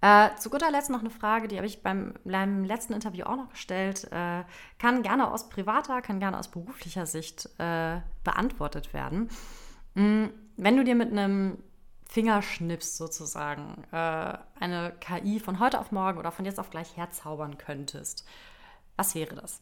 Äh, 0.00 0.36
zu 0.36 0.50
guter 0.50 0.70
Letzt 0.70 0.88
noch 0.88 1.00
eine 1.00 1.10
Frage, 1.10 1.48
die 1.48 1.56
habe 1.56 1.66
ich 1.66 1.82
beim, 1.82 2.14
beim 2.24 2.62
letzten 2.64 2.92
Interview 2.92 3.24
auch 3.24 3.36
noch 3.36 3.50
gestellt. 3.50 4.04
Äh, 4.12 4.44
kann 4.78 5.02
gerne 5.02 5.32
aus 5.32 5.48
privater, 5.48 6.00
kann 6.00 6.20
gerne 6.20 6.38
aus 6.38 6.46
beruflicher 6.46 7.06
Sicht 7.06 7.46
äh, 7.58 8.00
beantwortet 8.22 8.94
werden. 8.94 9.28
Mhm, 9.94 10.30
wenn 10.56 10.76
du 10.76 10.84
dir 10.84 10.94
mit 10.94 11.10
einem 11.10 11.58
Fingerschnips 12.08 12.96
sozusagen 12.96 13.82
äh, 13.90 14.38
eine 14.60 14.92
KI 15.00 15.40
von 15.40 15.58
heute 15.58 15.80
auf 15.80 15.90
morgen 15.90 16.20
oder 16.20 16.30
von 16.30 16.44
jetzt 16.44 16.60
auf 16.60 16.70
gleich 16.70 16.96
herzaubern 16.96 17.58
könntest, 17.58 18.24
was 18.96 19.16
wäre 19.16 19.34
das? 19.34 19.58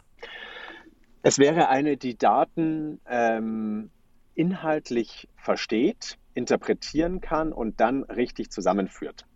Es 1.22 1.38
wäre 1.38 1.68
eine, 1.68 1.96
die 1.96 2.18
Daten 2.18 3.00
ähm, 3.08 3.90
inhaltlich 4.34 5.28
versteht, 5.36 6.18
interpretieren 6.34 7.20
kann 7.20 7.52
und 7.52 7.80
dann 7.80 8.02
richtig 8.04 8.50
zusammenführt. 8.50 9.26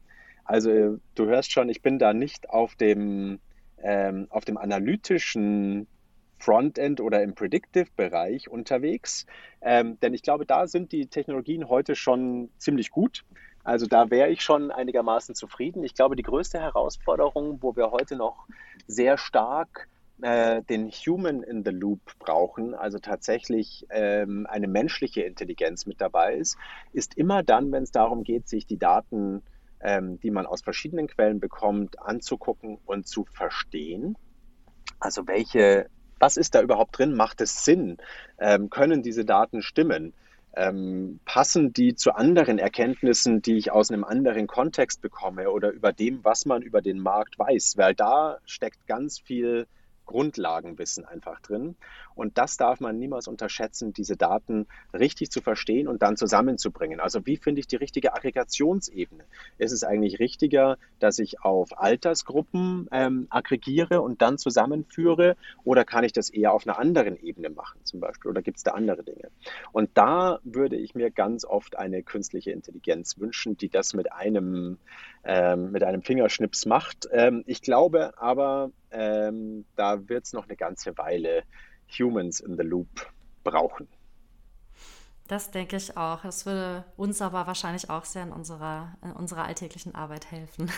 Also 0.45 0.99
du 1.15 1.27
hörst 1.27 1.53
schon, 1.53 1.69
ich 1.69 1.83
bin 1.83 1.99
da 1.99 2.13
nicht 2.13 2.51
auf 2.51 2.75
dem, 2.75 3.39
ähm, 3.83 4.27
auf 4.31 4.45
dem 4.45 4.57
analytischen 4.57 5.87
Frontend 6.39 7.01
oder 7.01 7.23
im 7.23 7.35
Predictive-Bereich 7.35 8.49
unterwegs, 8.49 9.27
ähm, 9.63 9.99
denn 10.01 10.13
ich 10.13 10.23
glaube, 10.23 10.45
da 10.45 10.67
sind 10.67 10.93
die 10.93 11.07
Technologien 11.07 11.69
heute 11.69 11.95
schon 11.95 12.51
ziemlich 12.59 12.91
gut. 12.91 13.25
Also 13.65 13.87
da 13.87 14.11
wäre 14.11 14.29
ich 14.29 14.43
schon 14.43 14.71
einigermaßen 14.71 15.35
zufrieden. 15.35 15.83
Ich 15.83 15.95
glaube, 15.95 16.15
die 16.15 16.23
größte 16.23 16.61
Herausforderung, 16.61 17.59
wo 17.63 17.75
wir 17.75 17.91
heute 17.91 18.17
noch 18.17 18.47
sehr 18.87 19.19
stark 19.19 19.89
äh, 20.23 20.63
den 20.63 20.91
Human 20.91 21.43
in 21.43 21.65
the 21.65 21.71
Loop 21.71 22.01
brauchen, 22.19 22.75
also 22.75 22.99
tatsächlich 22.99 23.87
ähm, 23.91 24.47
eine 24.49 24.69
menschliche 24.69 25.23
Intelligenz 25.23 25.87
mit 25.87 26.01
dabei 26.01 26.35
ist, 26.37 26.57
ist 26.93 27.17
immer 27.17 27.43
dann, 27.43 27.73
wenn 27.73 27.83
es 27.83 27.91
darum 27.91 28.23
geht, 28.23 28.49
sich 28.49 28.67
die 28.67 28.79
Daten 28.79 29.39
äh, 29.39 29.41
ähm, 29.81 30.19
die 30.21 30.31
man 30.31 30.47
aus 30.47 30.63
verschiedenen 30.63 31.07
Quellen 31.07 31.41
bekommt, 31.41 32.01
anzugucken 32.01 32.79
und 32.87 33.07
zu 33.07 33.25
verstehen. 33.25 34.17
Also 34.99 35.27
welche, 35.27 35.89
was 36.19 36.37
ist 36.37 36.55
da 36.55 36.63
überhaupt 36.63 36.99
drin? 36.99 37.15
Macht 37.15 37.41
es 37.41 37.65
Sinn? 37.65 37.99
Ähm, 38.39 38.71
können 38.71 39.03
diese 39.03 39.25
Daten 39.25 39.63
stimmen? 39.63 40.15
Ähm, 40.57 41.21
passen 41.27 41.75
die 41.75 41.95
zu 41.95 42.15
anderen 42.15 42.59
Erkenntnissen, 42.59 43.43
die 43.43 43.59
ich 43.59 43.73
aus 43.73 43.91
einem 43.91 44.05
anderen 44.05 44.47
Kontext 44.47 45.03
bekomme 45.03 45.51
oder 45.51 45.71
über 45.71 45.93
dem, 45.93 46.25
was 46.25 46.47
man 46.47 46.63
über 46.63 46.81
den 46.81 46.99
Markt 46.99 47.39
weiß? 47.39 47.75
Weil 47.77 47.95
da 47.95 48.39
steckt 48.47 48.87
ganz 48.87 49.19
viel 49.19 49.67
Grundlagenwissen 50.07 51.05
einfach 51.05 51.41
drin. 51.41 51.77
Und 52.17 52.39
das 52.39 52.57
darf 52.57 52.81
man 52.81 52.99
niemals 52.99 53.29
unterschätzen, 53.29 53.93
diese 53.93 54.17
Daten 54.17 54.67
richtig 54.93 55.31
zu 55.31 55.41
verstehen 55.41 55.87
und 55.87 56.03
dann 56.03 56.17
zusammenzubringen. 56.17 56.99
Also 56.99 57.25
wie 57.27 57.37
finde 57.37 57.61
ich 57.61 57.67
die 57.67 57.77
richtige 57.77 58.15
Aggregationsebene? 58.15 59.25
Ist 59.59 59.73
es 59.73 59.85
eigentlich 59.85 60.19
richtiger, 60.19 60.79
dass 60.99 61.19
ich 61.19 61.43
auf 61.43 61.79
Altersgruppen 61.79 62.89
ähm, 62.91 63.27
aggregiere 63.31 64.01
und 64.01 64.23
dann 64.23 64.39
zusammenführe? 64.39 65.37
Oder 65.63 65.85
kann 65.85 66.05
ich 66.05 66.13
das 66.13 66.31
eher 66.31 66.53
auf 66.53 66.67
einer 66.67 66.79
anderen 66.79 67.17
Ebene 67.23 67.51
machen 67.51 67.81
zum 67.85 68.01
Beispiel? 68.01 68.31
Oder 68.31 68.43
gibt 68.43 68.57
es 68.57 68.63
da 68.63 68.73
andere 68.73 69.05
Dinge? 69.05 69.31
Und 69.73 69.91
da 69.95 70.41
würde 70.43 70.77
ich 70.77 70.95
mir 70.95 71.11
ganz 71.11 71.45
oft 71.45 71.77
eine 71.77 72.03
künstliche 72.03 72.51
Intelligenz 72.51 73.19
wünschen, 73.19 73.57
die 73.57 73.69
das 73.69 73.93
mit 73.93 74.13
einem, 74.13 74.79
ähm, 75.25 75.71
mit 75.71 75.85
einem 75.85 76.03
Fingerschnips 76.03 76.65
macht. 76.65 77.09
Ähm, 77.13 77.45
ich 77.47 77.61
glaube 77.61 78.15
aber, 78.19 78.71
ähm, 78.91 79.67
da 79.77 80.09
wird 80.09 80.25
es 80.25 80.33
noch 80.33 80.45
eine 80.45 80.57
ganze 80.57 80.97
Weile 80.97 81.43
Humans 81.99 82.41
in 82.41 82.57
the 82.57 82.63
Loop 82.63 83.13
brauchen. 83.45 83.89
Das 85.29 85.51
denke 85.51 85.77
ich 85.77 85.97
auch. 85.97 86.25
Es 86.25 86.47
würde 86.47 86.85
uns 86.97 87.21
aber 87.21 87.47
wahrscheinlich 87.47 87.91
auch 87.91 88.05
sehr 88.05 88.23
in 88.23 88.33
unserer, 88.33 88.97
in 89.03 89.13
unserer 89.13 89.45
alltäglichen 89.45 89.95
Arbeit 89.95 90.31
helfen. 90.31 90.71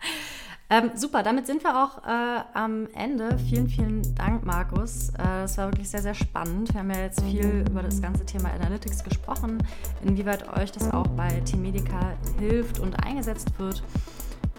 ähm, 0.70 0.92
super, 0.94 1.24
damit 1.24 1.48
sind 1.48 1.64
wir 1.64 1.82
auch 1.82 2.04
äh, 2.04 2.44
am 2.54 2.86
Ende. 2.94 3.36
Vielen, 3.38 3.68
vielen 3.68 4.14
Dank, 4.14 4.44
Markus. 4.44 5.08
Äh, 5.10 5.16
das 5.16 5.58
war 5.58 5.72
wirklich 5.72 5.90
sehr, 5.90 6.02
sehr 6.02 6.14
spannend. 6.14 6.72
Wir 6.72 6.80
haben 6.80 6.90
ja 6.90 7.00
jetzt 7.00 7.22
viel 7.22 7.64
über 7.68 7.82
das 7.82 8.00
ganze 8.00 8.24
Thema 8.24 8.52
Analytics 8.52 9.02
gesprochen, 9.02 9.58
inwieweit 10.04 10.56
euch 10.56 10.70
das 10.70 10.92
auch 10.92 11.08
bei 11.08 11.40
Team 11.40 11.62
Medica 11.62 12.16
hilft 12.38 12.78
und 12.78 12.94
eingesetzt 13.04 13.58
wird. 13.58 13.82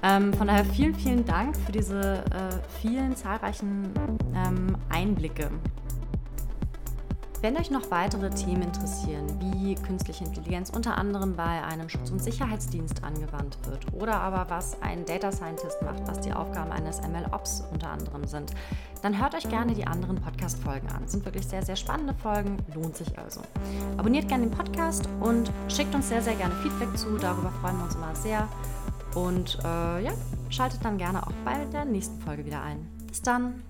Ähm, 0.04 0.34
von 0.34 0.48
daher 0.48 0.66
vielen, 0.66 0.94
vielen 0.94 1.26
Dank 1.26 1.58
für 1.58 1.72
diese 1.72 2.24
äh, 2.26 2.80
vielen 2.82 3.16
zahlreichen 3.16 3.92
ähm, 4.36 4.78
Einblicke. 4.90 5.50
Wenn 7.40 7.56
euch 7.56 7.70
noch 7.70 7.92
weitere 7.92 8.32
Themen 8.32 8.64
interessieren, 8.64 9.28
wie 9.40 9.76
künstliche 9.76 10.24
Intelligenz 10.24 10.72
unter 10.72 10.98
anderem 10.98 11.36
bei 11.36 11.64
einem 11.64 11.88
Schutz- 11.88 12.10
und 12.10 12.20
Sicherheitsdienst 12.20 13.04
angewandt 13.04 13.60
wird 13.68 13.86
oder 13.94 14.20
aber 14.22 14.50
was 14.50 14.82
ein 14.82 15.06
Data 15.06 15.32
Scientist 15.32 15.80
macht, 15.84 16.08
was 16.08 16.20
die 16.20 16.34
Aufgaben 16.34 16.72
eines 16.72 17.00
ML-Ops 17.02 17.64
unter 17.72 17.92
anderem 17.92 18.26
sind, 18.26 18.54
dann 19.04 19.22
hört 19.22 19.36
euch 19.36 19.48
gerne 19.48 19.76
die 19.76 19.86
anderen 19.86 20.16
Podcast-Folgen 20.16 20.90
an. 20.90 21.04
Das 21.04 21.12
sind 21.12 21.26
wirklich 21.26 21.46
sehr, 21.46 21.64
sehr 21.64 21.76
spannende 21.76 22.16
Folgen, 22.16 22.58
lohnt 22.74 22.98
sich 22.98 23.18
also. 23.20 23.42
Abonniert 23.98 24.28
gerne 24.28 24.48
den 24.48 24.52
Podcast 24.52 25.08
und 25.20 25.52
schickt 25.68 25.94
uns 25.94 26.10
sehr, 26.10 26.24
sehr 26.24 26.36
gerne 26.36 26.56
Feedback 26.56 26.98
zu, 26.98 27.18
darüber 27.18 27.52
freuen 27.62 27.78
wir 27.78 27.84
uns 27.84 27.96
immer 27.96 28.16
sehr. 28.16 28.48
Und 29.26 29.58
äh, 29.64 30.04
ja, 30.04 30.12
schaltet 30.50 30.86
dann 30.86 30.98
gerne 31.00 31.26
auch 31.26 31.34
bei 31.44 31.66
der 31.74 31.86
nächsten 31.86 32.20
Folge 32.22 32.46
wieder 32.46 32.62
ein. 32.62 32.88
Bis 33.08 33.22
dann! 33.22 33.64